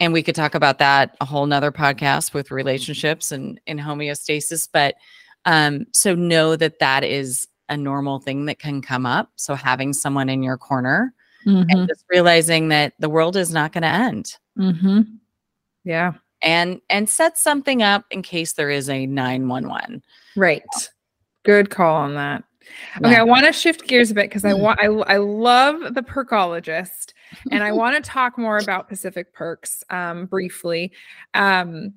And 0.00 0.12
we 0.12 0.22
could 0.22 0.34
talk 0.34 0.54
about 0.54 0.78
that 0.78 1.16
a 1.20 1.24
whole 1.24 1.44
nother 1.44 1.72
podcast 1.72 2.32
with 2.32 2.50
relationships 2.50 3.32
and, 3.32 3.60
and 3.66 3.80
homeostasis. 3.80 4.68
But 4.72 4.94
um, 5.44 5.86
so 5.92 6.14
know 6.14 6.56
that 6.56 6.78
that 6.78 7.04
is 7.04 7.48
a 7.68 7.76
normal 7.76 8.18
thing 8.18 8.46
that 8.46 8.58
can 8.58 8.80
come 8.82 9.06
up. 9.06 9.30
So 9.36 9.54
having 9.54 9.92
someone 9.92 10.28
in 10.28 10.42
your 10.42 10.56
corner 10.56 11.12
Mhm. 11.46 11.66
and 11.70 11.88
just 11.88 12.04
realizing 12.10 12.68
that 12.68 12.94
the 12.98 13.08
world 13.08 13.36
is 13.36 13.52
not 13.52 13.72
going 13.72 13.82
to 13.82 13.88
end 13.88 14.36
Mhm. 14.58 15.18
Yeah. 15.84 16.14
and 16.42 16.80
and 16.90 17.08
set 17.08 17.38
something 17.38 17.82
up 17.82 18.04
in 18.10 18.22
case 18.22 18.52
there 18.54 18.70
is 18.70 18.88
a 18.88 19.06
911 19.06 20.02
Right. 20.36 20.62
Good 21.44 21.70
call 21.70 21.96
on 21.96 22.14
that. 22.14 22.44
Okay, 22.98 23.12
Yeah. 23.12 23.20
I 23.20 23.22
want 23.24 23.46
to 23.46 23.52
shift 23.52 23.86
gears 23.88 24.10
a 24.10 24.14
bit 24.14 24.24
because 24.24 24.44
I 24.44 24.52
Mm. 24.52 24.60
want 24.60 24.80
I, 24.80 24.86
I 25.14 25.16
love 25.18 25.94
the 25.94 26.02
perkologist 26.02 27.12
and 27.50 27.62
I 27.62 27.72
want 27.80 27.96
to 27.96 28.02
talk 28.02 28.36
more 28.38 28.58
about 28.58 28.88
Pacific 28.88 29.32
Perks 29.32 29.82
um 29.90 30.26
briefly. 30.26 30.92
Um 31.34 31.94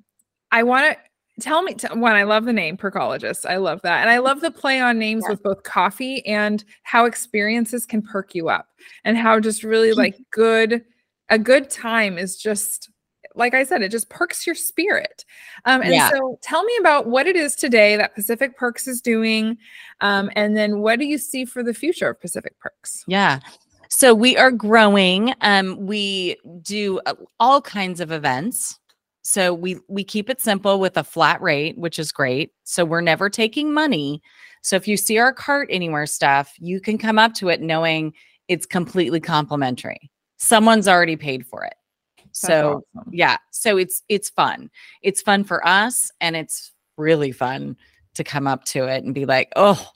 I 0.52 0.64
want 0.64 0.94
to 0.94 1.00
tell 1.42 1.62
me 1.64 1.76
one 1.94 2.16
I 2.16 2.24
love 2.24 2.46
the 2.46 2.54
name 2.54 2.78
perkologist. 2.78 3.46
I 3.50 3.58
love 3.58 3.82
that. 3.84 4.02
And 4.02 4.10
I 4.10 4.20
love 4.20 4.42
the 4.42 4.52
play 4.52 4.80
on 4.80 4.98
names 5.00 5.24
Yeah. 5.26 5.32
with 5.32 5.44
both 5.44 5.64
coffee 5.64 6.26
and 6.26 6.64
how 6.84 7.06
experiences 7.06 7.86
can 7.86 8.02
perk 8.02 8.34
you 8.36 8.50
up 8.50 8.68
and 9.04 9.18
how 9.18 9.40
just 9.40 9.64
really 9.64 9.94
like 9.94 10.16
good 10.32 10.84
a 11.30 11.40
good 11.40 11.70
time 11.70 12.18
is 12.18 12.38
just 12.38 12.90
like 13.34 13.54
I 13.54 13.64
said, 13.64 13.82
it 13.82 13.92
just 13.92 14.10
perks 14.10 14.46
your 14.46 14.56
spirit. 14.56 15.24
Um, 15.64 15.82
and 15.82 15.94
Yeah. 15.94 16.10
so 16.10 16.38
tell 16.42 16.64
me 16.66 16.76
about 16.82 17.08
what 17.08 17.28
it 17.28 17.38
is 17.38 17.56
today 17.56 17.96
that 17.96 18.14
Pacific 18.14 18.58
Perks 18.58 18.88
is 18.90 19.00
doing. 19.00 19.58
Um, 20.02 20.30
and 20.36 20.58
then 20.58 20.82
what 20.82 21.00
do 21.00 21.06
you 21.06 21.18
see 21.18 21.46
for 21.46 21.64
the 21.64 21.74
future 21.74 22.10
of 22.10 22.20
Pacific 22.20 22.60
Perks? 22.60 23.06
Yeah. 23.08 23.40
So 23.88 24.14
we 24.14 24.36
are 24.36 24.52
growing. 24.52 25.34
Um, 25.40 25.78
we 25.86 26.38
do 26.62 27.00
uh, 27.06 27.14
all 27.40 27.62
kinds 27.62 28.02
of 28.02 28.12
events. 28.12 28.80
So 29.24 29.54
we 29.54 29.78
we 29.88 30.04
keep 30.04 30.30
it 30.30 30.42
simple 30.42 30.80
with 30.80 30.98
a 30.98 31.04
flat 31.04 31.42
rate, 31.42 31.78
which 31.78 32.00
is 32.00 32.12
great. 32.12 32.52
So 32.64 32.84
we're 32.84 33.02
never 33.02 33.30
taking 33.30 33.74
money. 33.74 34.22
So 34.64 34.76
if 34.76 34.88
you 34.88 34.98
see 34.98 35.18
our 35.18 35.34
cart 35.34 35.70
anywhere 35.72 36.06
Steph, 36.06 36.54
you 36.60 36.80
can 36.80 36.98
come 36.98 37.20
up 37.20 37.34
to 37.36 37.50
it 37.50 37.62
knowing 37.62 38.14
it's 38.48 38.66
completely 38.66 39.20
complimentary. 39.20 40.12
Someone's 40.38 40.88
already 40.88 41.16
paid 41.16 41.46
for 41.46 41.64
it. 41.64 41.74
That's 42.18 42.40
so 42.40 42.84
awesome. 42.96 43.12
yeah, 43.14 43.38
so 43.52 43.78
it's 43.78 44.04
it's 44.10 44.30
fun. 44.30 44.70
It's 45.02 45.22
fun 45.22 45.44
for 45.44 45.66
us 45.68 46.12
and 46.20 46.36
it's 46.36 46.72
really 46.98 47.32
fun 47.32 47.78
to 48.16 48.24
come 48.24 48.48
up 48.48 48.66
to 48.66 48.86
it 48.86 49.04
and 49.04 49.14
be 49.14 49.26
like, 49.26 49.52
"Oh, 49.56 49.88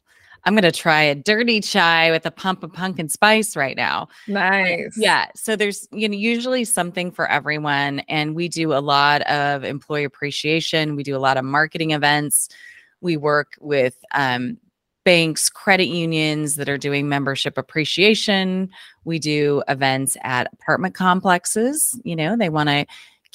I'm 0.45 0.53
going 0.53 0.63
to 0.63 0.71
try 0.71 1.01
a 1.01 1.15
dirty 1.15 1.59
chai 1.59 2.11
with 2.11 2.25
a 2.25 2.31
pump 2.31 2.63
of 2.63 2.71
pumpkin 2.71 3.09
spice 3.09 3.55
right 3.55 3.75
now." 3.75 4.07
nice. 4.27 4.95
Yeah. 4.97 5.27
So 5.35 5.55
there's, 5.55 5.87
you 5.91 6.07
know, 6.07 6.15
usually 6.15 6.65
something 6.65 7.11
for 7.11 7.29
everyone. 7.29 7.99
And 8.01 8.35
we 8.35 8.47
do 8.47 8.73
a 8.73 8.79
lot 8.79 9.21
of 9.23 9.63
employee 9.63 10.03
appreciation. 10.03 10.95
We 10.95 11.03
do 11.03 11.15
a 11.15 11.19
lot 11.19 11.37
of 11.37 11.45
marketing 11.45 11.91
events. 11.91 12.49
We 13.01 13.17
work 13.17 13.53
with 13.59 13.97
um, 14.13 14.57
banks, 15.05 15.49
credit 15.49 15.87
unions 15.87 16.55
that 16.55 16.67
are 16.67 16.77
doing 16.77 17.07
membership 17.07 17.57
appreciation. 17.57 18.69
We 19.05 19.19
do 19.19 19.63
events 19.67 20.17
at 20.23 20.51
apartment 20.51 20.95
complexes. 20.95 21.97
You 22.03 22.15
know, 22.15 22.35
they 22.35 22.49
want 22.49 22.69
to 22.69 22.85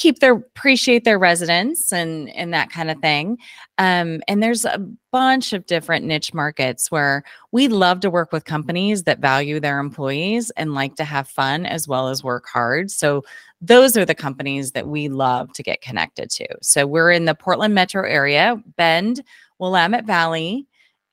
keep 0.01 0.19
their 0.21 0.33
appreciate 0.33 1.05
their 1.05 1.19
residents 1.19 1.93
and 1.93 2.31
and 2.31 2.55
that 2.55 2.71
kind 2.71 2.91
of 2.91 2.99
thing. 3.01 3.37
Um, 3.77 4.23
and 4.27 4.43
there's 4.43 4.65
a 4.65 4.85
bunch 5.13 5.53
of 5.53 5.67
different 5.67 6.07
niche 6.07 6.33
markets 6.33 6.91
where 6.91 7.23
we 7.53 7.69
love 7.69 8.01
to 8.01 8.11
work 8.11 8.33
with 8.33 8.47
companies 8.47 9.05
that 9.05 9.19
value 9.19 9.61
their 9.61 9.79
employees 9.79 10.51
and 10.57 10.75
like 10.75 10.97
to 10.97 11.05
have 11.05 11.29
fun 11.29 11.67
as 11.67 11.87
well 11.87 12.09
as 12.09 12.25
work 12.25 12.47
hard. 12.47 12.91
So 12.91 13.25
those 13.61 13.95
are 13.97 14.07
the 14.07 14.15
companies 14.15 14.73
that 14.73 14.89
we 14.89 15.11
love 15.11 15.53
to 15.53 15.63
get 15.63 15.83
connected 15.83 16.31
to. 16.31 16.49
So 16.63 16.87
we're 16.87 17.11
in 17.11 17.27
the 17.27 17.35
Portland 17.35 17.75
metro 17.75 18.09
area, 18.09 18.61
Bend, 18.77 19.23
Willamette 19.59 20.07
Valley 20.07 20.67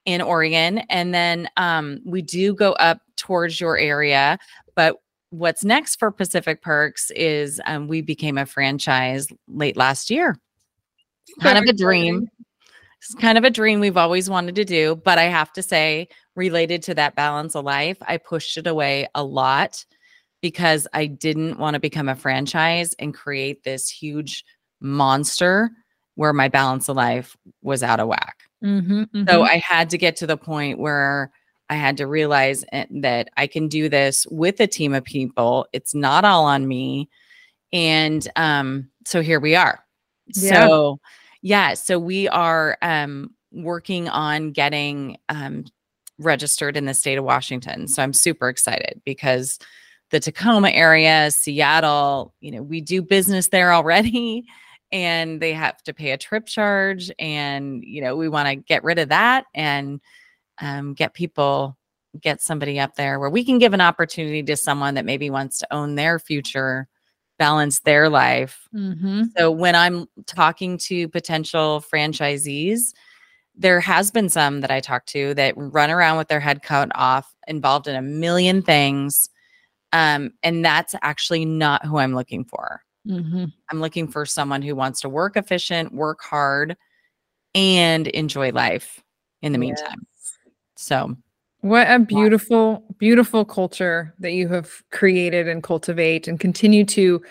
in 0.05 0.21
Oregon, 0.21 0.77
and 0.89 1.13
then 1.13 1.49
um, 1.57 1.99
we 2.05 2.21
do 2.21 2.53
go 2.53 2.71
up 2.73 3.01
towards 3.17 3.59
your 3.59 3.77
area. 3.77 4.39
But 4.75 4.95
what's 5.29 5.63
next 5.63 5.97
for 5.97 6.11
Pacific 6.11 6.61
Perks 6.61 7.11
is 7.11 7.61
um, 7.65 7.87
we 7.87 8.01
became 8.01 8.37
a 8.37 8.45
franchise 8.45 9.27
late 9.47 9.77
last 9.77 10.09
year. 10.09 10.35
Kind 11.41 11.57
of 11.57 11.65
a 11.65 11.73
dream. 11.73 12.27
It's 12.99 13.13
kind 13.15 13.37
of 13.37 13.43
a 13.43 13.49
dream 13.49 13.79
we've 13.79 13.97
always 13.97 14.29
wanted 14.29 14.55
to 14.55 14.65
do. 14.65 14.95
But 14.95 15.17
I 15.17 15.25
have 15.25 15.51
to 15.53 15.61
say, 15.61 16.07
related 16.35 16.81
to 16.83 16.95
that 16.95 17.15
balance 17.15 17.55
of 17.55 17.65
life, 17.65 17.97
I 18.01 18.17
pushed 18.17 18.57
it 18.57 18.67
away 18.67 19.07
a 19.13 19.23
lot 19.23 19.85
because 20.41 20.87
I 20.93 21.07
didn't 21.07 21.59
want 21.59 21.73
to 21.73 21.79
become 21.79 22.09
a 22.09 22.15
franchise 22.15 22.93
and 22.99 23.13
create 23.13 23.63
this 23.63 23.89
huge 23.89 24.45
monster 24.79 25.69
where 26.15 26.33
my 26.33 26.47
balance 26.47 26.89
of 26.89 26.95
life 26.95 27.35
was 27.61 27.83
out 27.83 27.99
of 27.99 28.07
whack. 28.07 28.37
Mm-hmm, 28.63 29.27
So 29.27 29.43
I 29.43 29.57
had 29.57 29.89
to 29.91 29.97
get 29.97 30.15
to 30.17 30.27
the 30.27 30.37
point 30.37 30.79
where 30.79 31.31
I 31.69 31.75
had 31.75 31.97
to 31.97 32.07
realize 32.07 32.63
eh, 32.71 32.85
that 33.01 33.29
I 33.37 33.47
can 33.47 33.67
do 33.67 33.89
this 33.89 34.25
with 34.29 34.59
a 34.59 34.67
team 34.67 34.93
of 34.93 35.03
people. 35.03 35.67
It's 35.73 35.93
not 35.93 36.25
all 36.25 36.45
on 36.45 36.67
me. 36.67 37.09
And 37.73 38.27
um, 38.35 38.89
so 39.05 39.21
here 39.21 39.39
we 39.39 39.55
are. 39.55 39.83
Yeah. 40.27 40.67
So 40.67 40.99
yeah, 41.41 41.73
so 41.73 41.99
we 41.99 42.27
are 42.29 42.77
um 42.81 43.31
working 43.51 44.09
on 44.09 44.51
getting 44.51 45.17
um 45.29 45.65
registered 46.19 46.75
in 46.75 46.85
the 46.85 46.93
state 46.93 47.17
of 47.17 47.23
Washington. 47.23 47.87
So 47.87 48.01
I'm 48.01 48.13
super 48.13 48.49
excited 48.49 49.01
because 49.05 49.59
the 50.09 50.19
Tacoma 50.19 50.69
area, 50.69 51.29
Seattle, 51.31 52.33
you 52.39 52.51
know, 52.51 52.63
we 52.63 52.81
do 52.81 53.01
business 53.01 53.49
there 53.49 53.73
already 53.73 54.45
and 54.91 55.41
they 55.41 55.53
have 55.53 55.83
to 55.83 55.93
pay 55.93 56.11
a 56.11 56.17
trip 56.17 56.45
charge 56.45 57.11
and 57.19 57.83
you 57.83 58.01
know, 58.01 58.15
we 58.15 58.29
want 58.29 58.47
to 58.47 58.55
get 58.55 58.83
rid 58.83 58.99
of 58.99 59.09
that 59.09 59.45
and 59.53 59.99
um, 60.61 60.93
get 60.93 61.13
people 61.13 61.77
get 62.21 62.41
somebody 62.41 62.79
up 62.79 62.95
there 62.95 63.19
where 63.19 63.29
we 63.29 63.43
can 63.43 63.57
give 63.57 63.73
an 63.73 63.81
opportunity 63.81 64.43
to 64.43 64.57
someone 64.57 64.95
that 64.95 65.05
maybe 65.05 65.29
wants 65.29 65.59
to 65.59 65.73
own 65.73 65.95
their 65.95 66.19
future 66.19 66.87
balance 67.37 67.81
their 67.81 68.09
life 68.09 68.67
mm-hmm. 68.73 69.23
so 69.37 69.51
when 69.51 69.75
i'm 69.75 70.07
talking 70.25 70.77
to 70.77 71.07
potential 71.09 71.83
franchisees 71.93 72.93
there 73.55 73.79
has 73.79 74.09
been 74.09 74.29
some 74.29 74.61
that 74.61 74.71
i 74.71 74.79
talk 74.79 75.05
to 75.05 75.33
that 75.35 75.53
run 75.55 75.91
around 75.91 76.17
with 76.17 76.27
their 76.27 76.39
head 76.39 76.63
cut 76.63 76.89
off 76.95 77.35
involved 77.47 77.87
in 77.87 77.95
a 77.95 78.01
million 78.01 78.61
things 78.61 79.29
um, 79.93 80.31
and 80.43 80.65
that's 80.65 80.95
actually 81.01 81.45
not 81.45 81.85
who 81.85 81.97
i'm 81.97 82.15
looking 82.15 82.43
for 82.43 82.81
Mm-hmm. 83.07 83.45
i'm 83.71 83.79
looking 83.79 84.09
for 84.09 84.25
someone 84.25 84.61
who 84.61 84.75
wants 84.75 84.99
to 85.01 85.07
work 85.07 85.37
efficient 85.37 85.93
work 85.93 86.21
hard 86.21 86.75
and 87.55 88.07
enjoy 88.07 88.51
life 88.51 89.01
in 89.41 89.53
the 89.53 89.57
meantime 89.57 90.05
so 90.77 91.15
What 91.61 91.89
a 91.89 91.99
beautiful, 91.99 92.83
beautiful 92.99 93.43
culture 93.43 94.13
that 94.19 94.31
you 94.31 94.47
have 94.49 94.83
created 94.91 95.47
and 95.47 95.63
cultivate 95.63 96.27
and 96.27 96.39
continue 96.39 96.85
to 96.85 97.21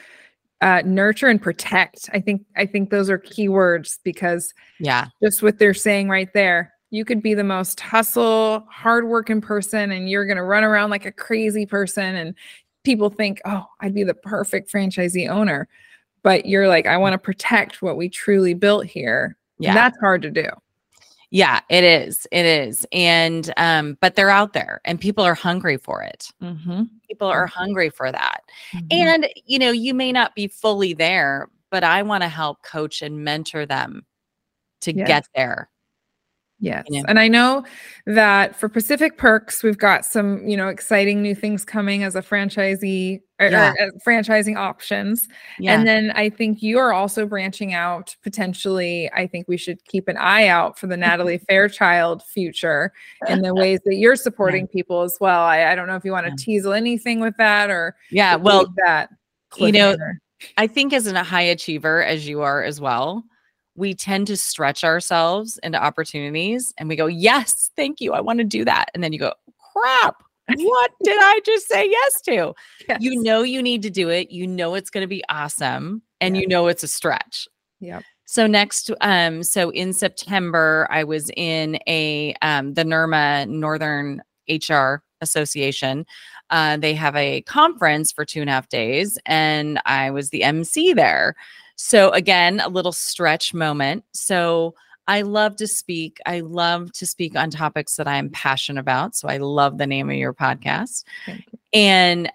uh, 0.60 0.82
nurture 0.84 1.28
and 1.28 1.40
protect. 1.40 2.10
I 2.12 2.20
think 2.20 2.44
I 2.56 2.66
think 2.66 2.90
those 2.90 3.08
are 3.08 3.18
key 3.18 3.48
words 3.48 4.00
because 4.04 4.52
yeah 4.80 5.06
just 5.22 5.42
what 5.42 5.58
they're 5.58 5.74
saying 5.74 6.08
right 6.08 6.32
there. 6.34 6.72
You 6.90 7.04
could 7.04 7.22
be 7.22 7.34
the 7.34 7.44
most 7.44 7.80
hustle, 7.80 8.66
hardworking 8.70 9.40
person, 9.40 9.92
and 9.92 10.08
you're 10.10 10.26
gonna 10.26 10.44
run 10.44 10.64
around 10.64 10.90
like 10.90 11.06
a 11.06 11.12
crazy 11.12 11.66
person, 11.66 12.16
and 12.16 12.34
people 12.84 13.10
think, 13.10 13.40
"Oh, 13.44 13.66
I'd 13.80 13.94
be 13.94 14.04
the 14.04 14.14
perfect 14.14 14.72
franchisee 14.72 15.28
owner," 15.28 15.68
but 16.22 16.46
you're 16.46 16.68
like, 16.68 16.86
"I 16.86 16.96
want 16.96 17.12
to 17.12 17.18
protect 17.18 17.82
what 17.82 17.96
we 17.96 18.08
truly 18.08 18.54
built 18.54 18.86
here." 18.86 19.36
yeah 19.58 19.70
And 19.70 19.76
that's 19.76 19.98
hard 20.00 20.22
to 20.22 20.30
do. 20.30 20.48
Yeah, 21.30 21.60
it 21.68 21.82
is. 21.84 22.26
It 22.30 22.46
is. 22.46 22.86
And 22.92 23.52
um 23.56 23.98
but 24.00 24.14
they're 24.14 24.30
out 24.30 24.52
there 24.52 24.80
and 24.84 25.00
people 25.00 25.24
are 25.24 25.34
hungry 25.34 25.76
for 25.76 26.02
it. 26.02 26.28
Mm-hmm. 26.42 26.84
People 27.08 27.28
are 27.28 27.46
hungry 27.46 27.90
for 27.90 28.10
that. 28.12 28.42
And 28.90 29.28
you 29.44 29.58
know, 29.58 29.70
you 29.70 29.92
may 29.94 30.12
not 30.12 30.34
be 30.34 30.48
fully 30.48 30.92
there, 30.94 31.48
but 31.70 31.82
I 31.84 32.02
want 32.02 32.22
to 32.22 32.28
help 32.28 32.62
coach 32.62 33.02
and 33.02 33.24
mentor 33.24 33.66
them 33.66 34.06
to 34.82 34.92
Yes. 34.94 35.06
get 35.08 35.28
there. 35.34 35.68
Yes. 36.58 36.84
you 36.88 37.00
know. 37.02 37.04
And 37.08 37.18
I 37.18 37.28
know 37.28 37.64
that 38.06 38.56
for 38.56 38.68
Pacific 38.68 39.18
Perks, 39.18 39.62
we've 39.62 39.76
got 39.76 40.06
some, 40.06 40.46
you 40.48 40.56
know, 40.56 40.68
exciting 40.68 41.20
new 41.20 41.34
things 41.34 41.64
coming 41.66 42.02
as 42.02 42.16
a 42.16 42.22
franchisee 42.22 43.20
or, 43.38 43.48
or, 43.48 43.50
Yeah. 43.50 43.74
uh, 43.78 43.86
franchising 44.06 44.56
options. 44.56 45.28
Yeah. 45.58 45.74
And 45.78 45.86
then 45.86 46.12
I 46.12 46.30
think 46.30 46.62
you 46.62 46.78
are 46.78 46.94
also 46.94 47.26
branching 47.26 47.74
out 47.74 48.16
potentially. 48.22 49.10
I 49.12 49.26
think 49.26 49.46
we 49.48 49.58
should 49.58 49.84
keep 49.84 50.08
an 50.08 50.16
eye 50.16 50.46
out 50.46 50.78
for 50.78 50.86
the 50.86 50.96
Natalie 50.96 51.38
Fairchild 51.48 52.22
future 52.22 52.90
in 53.28 53.42
the 53.42 53.54
ways 53.54 53.80
that 53.84 53.96
you're 53.96 54.16
supporting 54.16 54.66
people 54.66 55.02
as 55.02 55.18
well. 55.20 55.40
I, 55.42 55.64
I 55.72 55.74
don't 55.74 55.86
know 55.88 55.96
if 55.96 56.04
you 56.06 56.12
want 56.12 56.24
to 56.26 56.30
Yeah. 56.32 56.36
tease 56.38 56.66
anything 56.66 57.20
with 57.20 57.36
that 57.36 57.68
or 57.70 57.96
yeah, 58.10 58.36
well, 58.36 58.72
that 58.84 59.10
you 59.58 59.72
know. 59.72 59.94
I 60.58 60.66
think 60.66 60.92
as 60.92 61.06
a 61.06 61.22
high 61.22 61.42
achiever 61.42 62.02
as 62.02 62.26
you 62.28 62.40
are 62.42 62.62
as 62.62 62.80
well, 62.80 63.24
we 63.76 63.94
tend 63.94 64.26
to 64.26 64.36
stretch 64.36 64.82
ourselves 64.82 65.58
into 65.62 65.82
opportunities 65.82 66.74
and 66.78 66.88
we 66.88 66.96
go, 66.96 67.06
Yes, 67.06 67.70
thank 67.76 68.00
you. 68.00 68.12
I 68.12 68.20
want 68.20 68.38
to 68.38 68.44
do 68.44 68.64
that. 68.64 68.90
And 68.94 69.02
then 69.02 69.12
you 69.12 69.18
go, 69.18 69.32
Crap, 69.72 70.22
what 70.54 70.90
did 71.02 71.18
I 71.18 71.40
just 71.44 71.68
say 71.68 71.88
yes 71.88 72.20
to? 72.22 72.54
Yes. 72.88 72.98
You 73.00 73.22
know, 73.22 73.42
you 73.42 73.62
need 73.62 73.82
to 73.82 73.90
do 73.90 74.08
it. 74.08 74.30
You 74.30 74.46
know, 74.46 74.74
it's 74.74 74.90
going 74.90 75.02
to 75.02 75.08
be 75.08 75.22
awesome. 75.28 76.02
And 76.20 76.36
you 76.36 76.48
know, 76.48 76.66
it's 76.66 76.82
a 76.82 76.88
stretch. 76.88 77.46
Yep. 77.80 78.02
So 78.24 78.46
next, 78.46 78.90
um, 79.02 79.42
so 79.42 79.70
in 79.70 79.92
September, 79.92 80.88
I 80.90 81.04
was 81.04 81.30
in 81.36 81.78
a 81.86 82.34
um, 82.42 82.74
the 82.74 82.82
NHRMA 82.84 83.48
Northern 83.48 84.22
HR 84.48 85.02
Association. 85.20 86.06
Uh, 86.50 86.76
they 86.76 86.94
have 86.94 87.14
a 87.16 87.42
conference 87.42 88.12
for 88.12 88.24
two 88.24 88.40
and 88.40 88.50
a 88.50 88.52
half 88.52 88.68
days, 88.68 89.18
and 89.26 89.80
I 89.84 90.10
was 90.10 90.30
the 90.30 90.42
MC 90.42 90.92
there. 90.92 91.36
So 91.76 92.10
again, 92.10 92.60
a 92.60 92.68
little 92.68 92.92
stretch 92.92 93.54
moment. 93.54 94.04
So 94.12 94.74
I 95.08 95.22
love 95.22 95.56
to 95.56 95.66
speak. 95.66 96.18
I 96.26 96.40
love 96.40 96.92
to 96.94 97.06
speak 97.06 97.36
on 97.36 97.50
topics 97.50 97.96
that 97.96 98.08
I'm 98.08 98.30
passionate 98.30 98.80
about. 98.80 99.14
So 99.14 99.28
I 99.28 99.36
love 99.36 99.78
the 99.78 99.86
name 99.86 100.10
of 100.10 100.16
your 100.16 100.34
podcast. 100.34 101.04
You. 101.26 101.34
And 101.72 102.32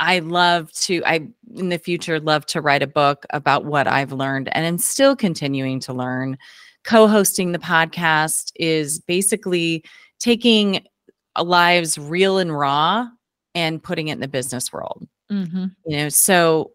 I 0.00 0.20
love 0.20 0.72
to, 0.72 1.02
I 1.04 1.28
in 1.56 1.68
the 1.68 1.78
future 1.78 2.20
love 2.20 2.46
to 2.46 2.60
write 2.60 2.82
a 2.82 2.86
book 2.86 3.26
about 3.30 3.64
what 3.64 3.88
I've 3.88 4.12
learned 4.12 4.48
and 4.52 4.64
I'm 4.64 4.78
still 4.78 5.16
continuing 5.16 5.80
to 5.80 5.92
learn. 5.92 6.38
Co 6.84 7.08
hosting 7.08 7.52
the 7.52 7.58
podcast 7.58 8.52
is 8.56 9.00
basically 9.00 9.84
taking 10.20 10.86
lives 11.42 11.98
real 11.98 12.38
and 12.38 12.56
raw 12.56 13.08
and 13.54 13.82
putting 13.82 14.08
it 14.08 14.12
in 14.12 14.20
the 14.20 14.28
business 14.28 14.72
world. 14.72 15.06
Mm-hmm. 15.30 15.66
You 15.86 15.96
know, 15.96 16.08
so 16.08 16.72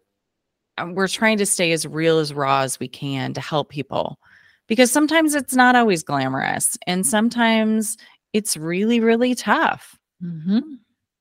we're 0.88 1.08
trying 1.08 1.38
to 1.38 1.46
stay 1.46 1.72
as 1.72 1.86
real 1.86 2.18
as 2.18 2.34
raw 2.34 2.60
as 2.60 2.80
we 2.80 2.88
can 2.88 3.32
to 3.34 3.40
help 3.40 3.68
people 3.68 4.18
because 4.66 4.90
sometimes 4.90 5.34
it's 5.34 5.54
not 5.54 5.76
always 5.76 6.02
glamorous 6.02 6.76
and 6.86 7.06
sometimes 7.06 7.96
it's 8.32 8.56
really, 8.56 9.00
really 9.00 9.34
tough. 9.34 9.98
Mm-hmm. 10.22 10.60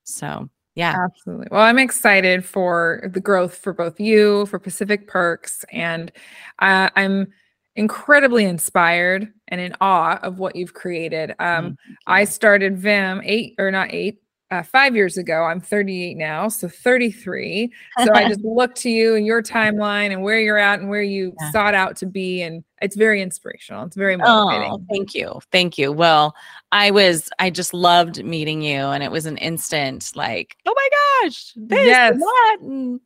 So, 0.04 0.50
yeah. 0.76 0.96
Absolutely. 1.04 1.48
Well, 1.52 1.62
I'm 1.62 1.78
excited 1.78 2.44
for 2.44 3.10
the 3.14 3.20
growth 3.20 3.56
for 3.56 3.74
both 3.74 4.00
you, 4.00 4.48
for 4.48 4.58
Pacific 4.58 5.08
Perks, 5.08 5.64
and 5.72 6.12
uh, 6.60 6.90
I'm 6.96 7.32
incredibly 7.76 8.46
inspired 8.46 9.32
and 9.50 9.62
in 9.62 9.76
awe 9.82 10.20
of 10.24 10.40
what 10.40 10.56
you've 10.56 10.74
created. 10.74 11.36
Um, 11.40 11.78
I 12.08 12.24
started 12.24 12.80
Viim 12.80 13.22
eight 13.24 13.56
or 13.60 13.70
not 13.70 13.94
eight, 13.94 14.23
uh, 14.54 14.62
five 14.62 14.96
years 14.96 15.18
ago. 15.18 15.44
I'm 15.46 15.60
38 15.60 16.16
now, 16.16 16.48
so 16.48 16.68
33. 16.68 17.74
So 18.04 18.14
I 18.14 18.28
just 18.28 18.42
look 18.44 18.76
to 18.76 18.90
you 18.90 19.16
and 19.16 19.26
your 19.26 19.42
timeline 19.42 20.12
and 20.12 20.22
where 20.22 20.40
you're 20.40 20.60
at 20.60 20.80
and 20.80 20.90
where 20.90 21.02
you 21.02 21.34
yeah. 21.40 21.52
sought 21.52 21.74
out 21.74 21.96
to 21.98 22.06
be, 22.06 22.44
and 22.44 22.64
it's 22.80 22.96
very 22.96 23.22
inspirational. 23.22 23.84
It's 23.86 23.96
very 23.96 24.16
motivating. 24.16 24.72
Oh, 24.72 24.86
thank 24.92 25.16
you, 25.16 25.40
thank 25.52 25.78
you. 25.80 25.92
Well, 25.92 26.36
I 26.72 26.92
was, 26.92 27.32
I 27.40 27.50
just 27.50 27.74
loved 27.74 28.24
meeting 28.24 28.62
you, 28.62 28.78
and 28.78 29.04
it 29.04 29.12
was 29.12 29.26
an 29.26 29.38
instant 29.38 30.12
like, 30.16 30.56
oh 30.68 30.74
my 30.76 30.90
gosh, 31.24 31.54
this 31.56 31.88
yes. 31.88 32.16
what. 32.18 32.62
And, 32.62 33.00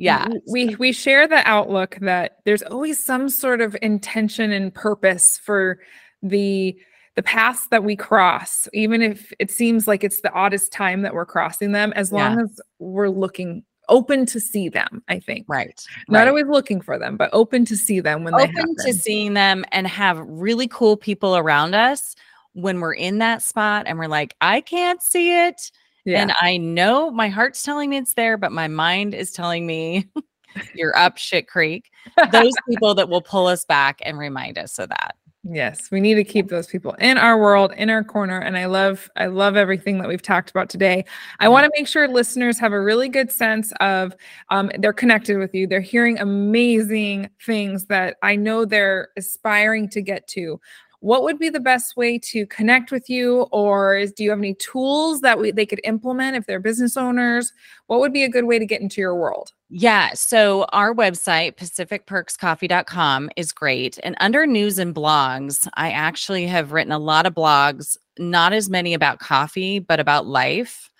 yeah 0.00 0.28
we 0.52 0.76
we 0.76 0.92
share 0.92 1.26
the 1.26 1.44
outlook 1.44 1.98
that 2.00 2.36
there's 2.44 2.62
always 2.62 3.04
some 3.04 3.28
sort 3.28 3.60
of 3.60 3.76
intention 3.82 4.52
and 4.52 4.72
purpose 4.72 5.40
for 5.42 5.80
the 6.22 6.78
the 7.18 7.22
paths 7.24 7.66
that 7.72 7.82
we 7.82 7.96
cross, 7.96 8.68
even 8.72 9.02
if 9.02 9.32
it 9.40 9.50
seems 9.50 9.88
like 9.88 10.04
it's 10.04 10.20
the 10.20 10.32
oddest 10.34 10.70
time 10.70 11.02
that 11.02 11.14
we're 11.14 11.26
crossing 11.26 11.72
them, 11.72 11.92
as 11.96 12.12
long 12.12 12.38
yeah. 12.38 12.44
as 12.44 12.60
we're 12.78 13.08
looking 13.08 13.64
open 13.88 14.24
to 14.24 14.38
see 14.38 14.68
them, 14.68 15.02
I 15.08 15.18
think. 15.18 15.44
Right. 15.48 15.84
Not 16.08 16.20
right. 16.20 16.28
always 16.28 16.46
looking 16.46 16.80
for 16.80 16.96
them, 16.96 17.16
but 17.16 17.28
open 17.32 17.64
to 17.64 17.76
see 17.76 17.98
them 17.98 18.22
when 18.22 18.34
open 18.34 18.46
they 18.46 18.52
happen. 18.52 18.70
Open 18.70 18.86
to 18.86 18.92
seeing 18.92 19.34
them 19.34 19.64
and 19.72 19.88
have 19.88 20.20
really 20.28 20.68
cool 20.68 20.96
people 20.96 21.36
around 21.36 21.74
us 21.74 22.14
when 22.52 22.78
we're 22.78 22.94
in 22.94 23.18
that 23.18 23.42
spot 23.42 23.88
and 23.88 23.98
we're 23.98 24.06
like, 24.06 24.36
I 24.40 24.60
can't 24.60 25.02
see 25.02 25.32
it. 25.32 25.72
Yeah. 26.04 26.22
And 26.22 26.32
I 26.40 26.56
know 26.56 27.10
my 27.10 27.30
heart's 27.30 27.64
telling 27.64 27.90
me 27.90 27.96
it's 27.96 28.14
there, 28.14 28.36
but 28.36 28.52
my 28.52 28.68
mind 28.68 29.12
is 29.12 29.32
telling 29.32 29.66
me 29.66 30.08
you're 30.72 30.96
up 30.96 31.18
shit 31.18 31.48
creek. 31.48 31.90
Those 32.30 32.52
people 32.68 32.94
that 32.94 33.08
will 33.08 33.22
pull 33.22 33.48
us 33.48 33.64
back 33.64 33.98
and 34.04 34.16
remind 34.20 34.56
us 34.56 34.78
of 34.78 34.90
that. 34.90 35.16
Yes, 35.50 35.90
we 35.90 36.00
need 36.00 36.16
to 36.16 36.24
keep 36.24 36.48
those 36.48 36.66
people 36.66 36.92
in 36.98 37.16
our 37.16 37.38
world, 37.40 37.72
in 37.78 37.88
our 37.88 38.04
corner. 38.04 38.38
And 38.38 38.58
I 38.58 38.66
love, 38.66 39.08
I 39.16 39.26
love 39.26 39.56
everything 39.56 39.96
that 39.98 40.08
we've 40.08 40.20
talked 40.20 40.50
about 40.50 40.68
today. 40.68 41.06
I 41.40 41.48
want 41.48 41.64
to 41.64 41.70
make 41.74 41.88
sure 41.88 42.06
listeners 42.06 42.58
have 42.58 42.72
a 42.72 42.80
really 42.80 43.08
good 43.08 43.32
sense 43.32 43.72
of 43.80 44.14
um, 44.50 44.70
they're 44.78 44.92
connected 44.92 45.38
with 45.38 45.54
you. 45.54 45.66
They're 45.66 45.80
hearing 45.80 46.18
amazing 46.18 47.30
things 47.46 47.86
that 47.86 48.18
I 48.22 48.36
know 48.36 48.66
they're 48.66 49.08
aspiring 49.16 49.88
to 49.90 50.02
get 50.02 50.26
to 50.28 50.60
what 51.00 51.22
would 51.22 51.38
be 51.38 51.48
the 51.48 51.60
best 51.60 51.96
way 51.96 52.18
to 52.18 52.46
connect 52.46 52.90
with 52.90 53.08
you? 53.08 53.42
Or 53.52 53.96
is, 53.96 54.12
do 54.12 54.24
you 54.24 54.30
have 54.30 54.38
any 54.38 54.54
tools 54.54 55.20
that 55.20 55.38
we, 55.38 55.52
they 55.52 55.66
could 55.66 55.80
implement 55.84 56.36
if 56.36 56.46
they're 56.46 56.60
business 56.60 56.96
owners? 56.96 57.52
What 57.86 58.00
would 58.00 58.12
be 58.12 58.24
a 58.24 58.28
good 58.28 58.44
way 58.44 58.58
to 58.58 58.66
get 58.66 58.80
into 58.80 59.00
your 59.00 59.14
world? 59.14 59.52
Yeah 59.70 60.10
so 60.14 60.64
our 60.72 60.94
website 60.94 61.56
pacificperkscoffee.com 61.56 63.30
is 63.36 63.52
great. 63.52 63.98
And 64.02 64.16
under 64.18 64.46
news 64.46 64.78
and 64.78 64.94
blogs 64.94 65.68
i 65.74 65.90
actually 65.90 66.46
have 66.46 66.72
written 66.72 66.92
a 66.92 66.98
lot 66.98 67.26
of 67.26 67.34
blogs 67.34 67.96
not 68.18 68.52
as 68.52 68.70
many 68.70 68.94
about 68.94 69.18
coffee 69.18 69.78
but 69.78 70.00
about 70.00 70.26
life 70.26 70.90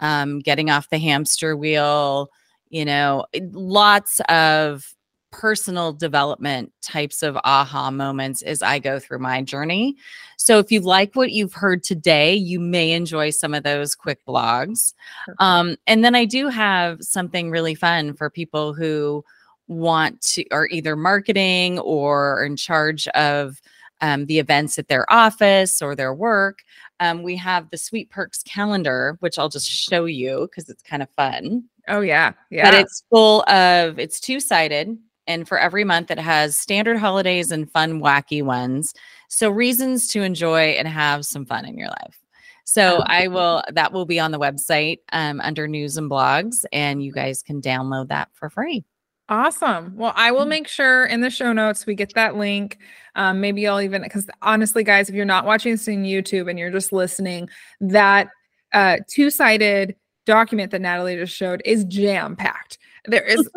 um, 0.00 0.38
getting 0.40 0.70
off 0.70 0.90
the 0.90 0.98
hamster 0.98 1.56
wheel 1.56 2.28
you 2.68 2.84
know 2.84 3.24
lots 3.52 4.20
of 4.28 4.94
personal 5.30 5.92
development 5.92 6.72
types 6.80 7.22
of 7.22 7.36
aha 7.44 7.90
moments 7.90 8.42
as 8.42 8.62
I 8.62 8.78
go 8.78 8.98
through 8.98 9.18
my 9.18 9.42
journey. 9.42 9.96
So 10.36 10.58
if 10.58 10.72
you 10.72 10.80
like 10.80 11.14
what 11.14 11.32
you've 11.32 11.52
heard 11.52 11.82
today, 11.82 12.34
you 12.34 12.60
may 12.60 12.92
enjoy 12.92 13.30
some 13.30 13.54
of 13.54 13.62
those 13.62 13.94
quick 13.94 14.24
blogs. 14.26 14.94
Um, 15.38 15.76
and 15.86 16.04
then 16.04 16.14
I 16.14 16.24
do 16.24 16.48
have 16.48 17.02
something 17.02 17.50
really 17.50 17.74
fun 17.74 18.14
for 18.14 18.30
people 18.30 18.72
who 18.72 19.24
want 19.66 20.22
to 20.22 20.44
are 20.50 20.66
either 20.68 20.96
marketing 20.96 21.78
or 21.80 22.42
in 22.44 22.56
charge 22.56 23.06
of 23.08 23.60
um, 24.00 24.26
the 24.26 24.38
events 24.38 24.78
at 24.78 24.88
their 24.88 25.10
office 25.12 25.82
or 25.82 25.94
their 25.94 26.14
work. 26.14 26.60
Um, 27.00 27.22
we 27.22 27.36
have 27.36 27.70
the 27.70 27.78
Sweet 27.78 28.10
Perks 28.10 28.42
calendar, 28.42 29.16
which 29.20 29.38
I'll 29.38 29.48
just 29.48 29.68
show 29.68 30.06
you 30.06 30.48
because 30.50 30.68
it's 30.68 30.82
kind 30.82 31.02
of 31.02 31.10
fun. 31.10 31.64
Oh 31.88 32.00
yeah, 32.00 32.32
yeah. 32.50 32.70
But 32.70 32.74
it's 32.74 33.04
full 33.10 33.42
of 33.48 33.98
it's 33.98 34.20
two 34.20 34.40
sided 34.40 34.98
and 35.28 35.46
for 35.46 35.58
every 35.58 35.84
month, 35.84 36.10
it 36.10 36.18
has 36.18 36.56
standard 36.56 36.96
holidays 36.96 37.52
and 37.52 37.70
fun, 37.70 38.00
wacky 38.00 38.42
ones. 38.42 38.94
So, 39.28 39.50
reasons 39.50 40.08
to 40.08 40.22
enjoy 40.22 40.70
and 40.70 40.88
have 40.88 41.24
some 41.24 41.44
fun 41.44 41.66
in 41.66 41.78
your 41.78 41.88
life. 41.88 42.18
So, 42.64 43.02
I 43.06 43.28
will, 43.28 43.62
that 43.72 43.92
will 43.92 44.06
be 44.06 44.18
on 44.18 44.32
the 44.32 44.40
website 44.40 44.98
um, 45.12 45.40
under 45.42 45.68
news 45.68 45.96
and 45.96 46.10
blogs, 46.10 46.64
and 46.72 47.02
you 47.02 47.12
guys 47.12 47.42
can 47.42 47.60
download 47.60 48.08
that 48.08 48.30
for 48.32 48.50
free. 48.50 48.84
Awesome. 49.28 49.92
Well, 49.94 50.14
I 50.16 50.32
will 50.32 50.46
mm. 50.46 50.48
make 50.48 50.68
sure 50.68 51.04
in 51.04 51.20
the 51.20 51.28
show 51.28 51.52
notes 51.52 51.84
we 51.84 51.94
get 51.94 52.14
that 52.14 52.36
link. 52.36 52.78
Um, 53.14 53.40
maybe 53.42 53.68
I'll 53.68 53.82
even, 53.82 54.02
because 54.02 54.26
honestly, 54.40 54.82
guys, 54.82 55.10
if 55.10 55.14
you're 55.14 55.26
not 55.26 55.44
watching 55.44 55.72
this 55.72 55.86
on 55.86 56.04
YouTube 56.04 56.48
and 56.48 56.58
you're 56.58 56.70
just 56.70 56.92
listening, 56.92 57.50
that 57.80 58.28
uh, 58.72 58.96
two 59.06 59.28
sided 59.28 59.96
document 60.24 60.70
that 60.70 60.80
Natalie 60.80 61.16
just 61.16 61.34
showed 61.34 61.60
is 61.66 61.84
jam 61.84 62.36
packed 62.36 62.77
there 63.08 63.24
is 63.24 63.48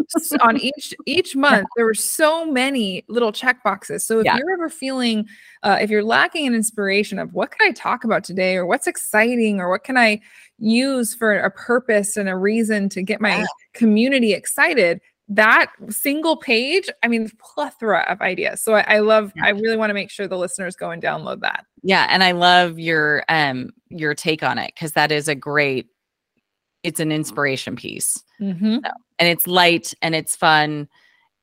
on 0.42 0.58
each 0.58 0.94
each 1.06 1.36
month 1.48 1.68
there 1.76 1.86
were 1.86 1.94
so 1.94 2.46
many 2.46 3.04
little 3.08 3.32
check 3.32 3.64
boxes 3.64 4.06
so 4.06 4.20
if 4.20 4.26
yeah. 4.26 4.38
you're 4.38 4.52
ever 4.52 4.70
feeling 4.70 5.28
uh, 5.64 5.78
if 5.80 5.90
you're 5.90 6.04
lacking 6.04 6.48
an 6.48 6.56
inspiration 6.56 7.20
of 7.20 7.34
what 7.34 7.52
can 7.52 7.68
i 7.68 7.72
talk 7.72 8.04
about 8.04 8.24
today 8.24 8.56
or 8.56 8.66
what's 8.66 8.88
exciting 8.88 9.60
or 9.60 9.70
what 9.70 9.84
can 9.84 9.98
i 9.98 10.20
use 10.58 11.14
for 11.14 11.38
a 11.38 11.52
purpose 11.52 12.18
and 12.18 12.30
a 12.30 12.38
reason 12.38 12.90
to 12.90 13.02
get 13.02 13.22
my 13.22 13.40
yeah. 13.40 13.46
community 13.74 14.34
excited 14.34 15.00
that 15.28 15.72
single 15.90 16.36
page 16.36 16.90
i 17.04 17.08
mean 17.08 17.30
plethora 17.40 18.06
of 18.10 18.22
ideas 18.22 18.62
so 18.62 18.74
i, 18.74 18.82
I 18.96 19.00
love 19.00 19.32
yeah. 19.36 19.46
i 19.46 19.50
really 19.50 19.78
want 19.78 19.90
to 19.90 19.94
make 19.94 20.10
sure 20.10 20.28
the 20.28 20.38
listeners 20.38 20.76
go 20.76 20.92
and 20.92 21.02
download 21.02 21.42
that 21.42 21.66
yeah 21.84 22.08
and 22.10 22.24
i 22.24 22.32
love 22.32 22.80
your 22.80 23.24
um 23.30 23.72
your 23.90 24.14
take 24.14 24.44
on 24.44 24.58
it 24.58 24.74
because 24.76 24.92
that 24.94 25.12
is 25.12 25.28
a 25.28 25.36
great 25.36 25.88
it's 26.84 27.00
an 27.00 27.12
inspiration 27.12 27.76
piece. 27.76 28.24
Mm-hmm. 28.40 28.78
so, 28.84 28.92
and 29.20 29.30
it's 29.30 29.48
light 29.48 29.94
and 30.02 30.16
it's 30.16 30.36
fun 30.36 30.88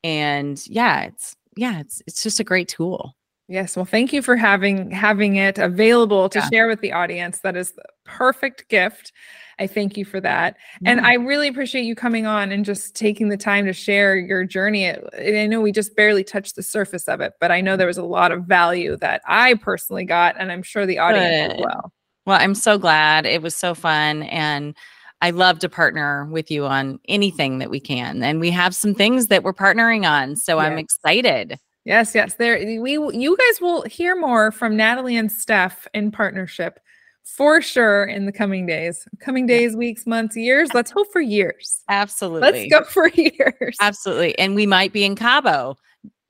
and 0.05 0.64
yeah 0.66 1.03
it's 1.03 1.36
yeah 1.57 1.80
it's 1.80 2.03
it's 2.07 2.22
just 2.22 2.41
a 2.41 2.45
great 2.45 2.68
tool. 2.68 3.14
Yes 3.49 3.76
well 3.76 3.84
thank 3.84 4.12
you 4.12 4.20
for 4.20 4.36
having 4.36 4.91
having 4.91 5.36
it 5.36 5.59
available 5.59 6.28
to 6.28 6.39
yeah. 6.39 6.49
share 6.51 6.68
with 6.68 6.80
the 6.80 6.93
audience. 6.93 7.41
That 7.41 7.57
is 7.57 7.72
the 7.72 7.84
perfect 8.05 8.68
gift. 8.68 9.12
I 9.61 9.66
thank 9.66 9.97
you 9.97 10.05
for 10.05 10.20
that. 10.20 10.57
And 10.84 11.01
i 11.01 11.14
really 11.14 11.49
appreciate 11.49 11.82
you 11.82 11.95
coming 11.95 12.26
on 12.26 12.53
and 12.53 12.64
just 12.64 12.95
taking 12.95 13.28
the 13.28 13.36
time 13.36 13.64
to 13.66 13.72
share 13.72 14.16
your 14.16 14.45
journey. 14.45 14.91
I 14.91 15.47
know 15.47 15.61
we 15.61 15.72
just 15.72 15.97
barely 15.97 16.22
touched 16.24 16.57
the 16.57 16.62
surface 16.62 17.09
of 17.09 17.20
it 17.20 17.34
but 17.41 17.51
i 17.51 17.61
know 17.61 17.76
there 17.76 17.86
was 17.86 17.99
a 17.99 18.05
lot 18.05 18.32
of 18.32 18.45
value 18.45 18.97
that 18.99 19.22
i 19.26 19.55
personally 19.55 20.05
got 20.05 20.36
and 20.39 20.53
i'm 20.53 20.62
sure 20.62 20.84
the 20.86 20.99
audience 20.99 21.53
Good. 21.53 21.61
as 21.61 21.64
well. 21.64 21.93
Well 22.26 22.39
i'm 22.41 22.55
so 22.55 22.76
glad. 22.76 23.24
It 23.24 23.41
was 23.41 23.57
so 23.57 23.74
fun 23.74 24.24
and 24.24 24.76
I 25.20 25.30
love 25.30 25.58
to 25.60 25.68
partner 25.68 26.26
with 26.26 26.50
you 26.50 26.66
on 26.66 27.00
anything 27.08 27.58
that 27.58 27.70
we 27.70 27.80
can. 27.80 28.22
And 28.22 28.40
we 28.40 28.50
have 28.50 28.74
some 28.74 28.94
things 28.94 29.28
that 29.28 29.42
we're 29.42 29.52
partnering 29.52 30.08
on. 30.08 30.36
So 30.36 30.56
yeah. 30.58 30.64
I'm 30.66 30.78
excited. 30.78 31.58
Yes, 31.84 32.14
yes. 32.14 32.34
There 32.34 32.58
we 32.80 32.92
you 32.92 33.36
guys 33.36 33.60
will 33.60 33.82
hear 33.82 34.14
more 34.14 34.52
from 34.52 34.76
Natalie 34.76 35.16
and 35.16 35.32
Steph 35.32 35.88
in 35.94 36.10
partnership 36.10 36.78
for 37.24 37.60
sure 37.60 38.04
in 38.04 38.26
the 38.26 38.32
coming 38.32 38.66
days. 38.66 39.06
Coming 39.20 39.46
days, 39.46 39.76
weeks, 39.76 40.06
months, 40.06 40.36
years. 40.36 40.72
Let's 40.74 40.90
hope 40.90 41.08
for 41.12 41.20
years. 41.20 41.82
Absolutely. 41.88 42.68
Let's 42.68 42.70
go 42.70 42.84
for 42.90 43.08
years. 43.08 43.76
Absolutely. 43.80 44.38
And 44.38 44.54
we 44.54 44.66
might 44.66 44.92
be 44.92 45.04
in 45.04 45.16
Cabo 45.16 45.76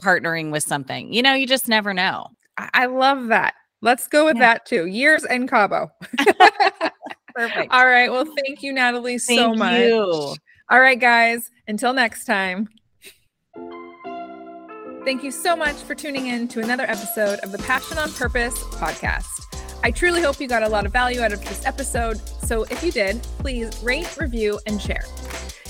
partnering 0.03 0.53
with 0.53 0.63
something. 0.63 1.13
You 1.13 1.23
know, 1.23 1.35
you 1.35 1.47
just 1.47 1.69
never 1.69 1.93
know. 1.93 2.29
I, 2.57 2.71
I 2.75 2.87
love 2.87 3.29
that. 3.29 3.55
Let's 3.81 4.09
go 4.09 4.25
with 4.25 4.37
Yeah. 4.37 4.55
that 4.55 4.67
too. 4.67 4.87
Years 4.87 5.25
in 5.25 5.47
Cabo. 5.47 5.91
Perfect. 7.39 7.73
All 7.73 7.87
right. 7.87 8.11
Well, 8.11 8.25
thank 8.25 8.65
you, 8.65 8.73
Natalie, 8.73 9.19
so 9.19 9.55
much. 9.55 9.79
you. 9.79 10.35
All 10.71 10.81
right, 10.81 10.99
guys. 10.99 11.49
Until 11.69 11.93
next 11.93 12.25
time. 12.25 12.69
Thank 15.05 15.23
you 15.23 15.31
so 15.31 15.55
much 15.55 15.77
for 15.77 15.95
tuning 15.95 16.27
in 16.27 16.49
to 16.49 16.61
another 16.61 16.83
episode 16.83 17.39
of 17.45 17.53
the 17.53 17.59
Passion 17.59 17.97
on 17.97 18.11
Purpose 18.13 18.59
podcast. 18.65 19.29
I 19.85 19.93
truly 19.93 20.21
hope 20.21 20.41
you 20.41 20.49
got 20.49 20.65
a 20.65 20.69
lot 20.69 20.85
of 20.85 20.93
value 20.93 21.21
out 21.21 21.33
of 21.33 21.41
this 21.45 21.65
episode. 21.65 22.19
So 22.45 22.65
if 22.65 22.83
you 22.83 22.91
did, 22.91 23.23
please 23.39 23.71
rate, 23.85 24.17
review, 24.17 24.59
and 24.67 24.83
share. 24.83 25.05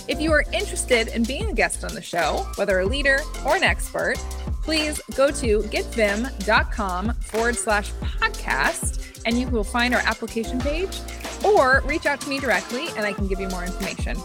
If 0.08 0.22
you 0.22 0.32
are 0.32 0.46
interested 0.54 1.08
in 1.08 1.22
being 1.24 1.50
a 1.50 1.52
guest 1.52 1.84
on 1.84 1.94
the 1.94 2.00
show, 2.00 2.46
whether 2.54 2.80
a 2.80 2.86
leader 2.86 3.18
or 3.44 3.56
an 3.56 3.62
expert, 3.62 4.16
please 4.62 5.02
go 5.14 5.30
to 5.32 5.60
getviim.com 5.64 7.12
forward 7.12 7.56
slash 7.56 7.92
podcast 7.92 9.20
and 9.26 9.38
you 9.38 9.46
will 9.48 9.64
find 9.64 9.94
our 9.94 10.00
application 10.06 10.58
page 10.58 10.98
or 11.45 11.82
reach 11.86 12.07
out 12.07 12.20
to 12.20 12.28
me 12.28 12.39
directly 12.39 12.89
and 12.97 13.07
I 13.07 13.12
can 13.12 13.26
give 13.26 13.41
you 13.41 13.49
more 13.49 13.64
information. 13.64 14.16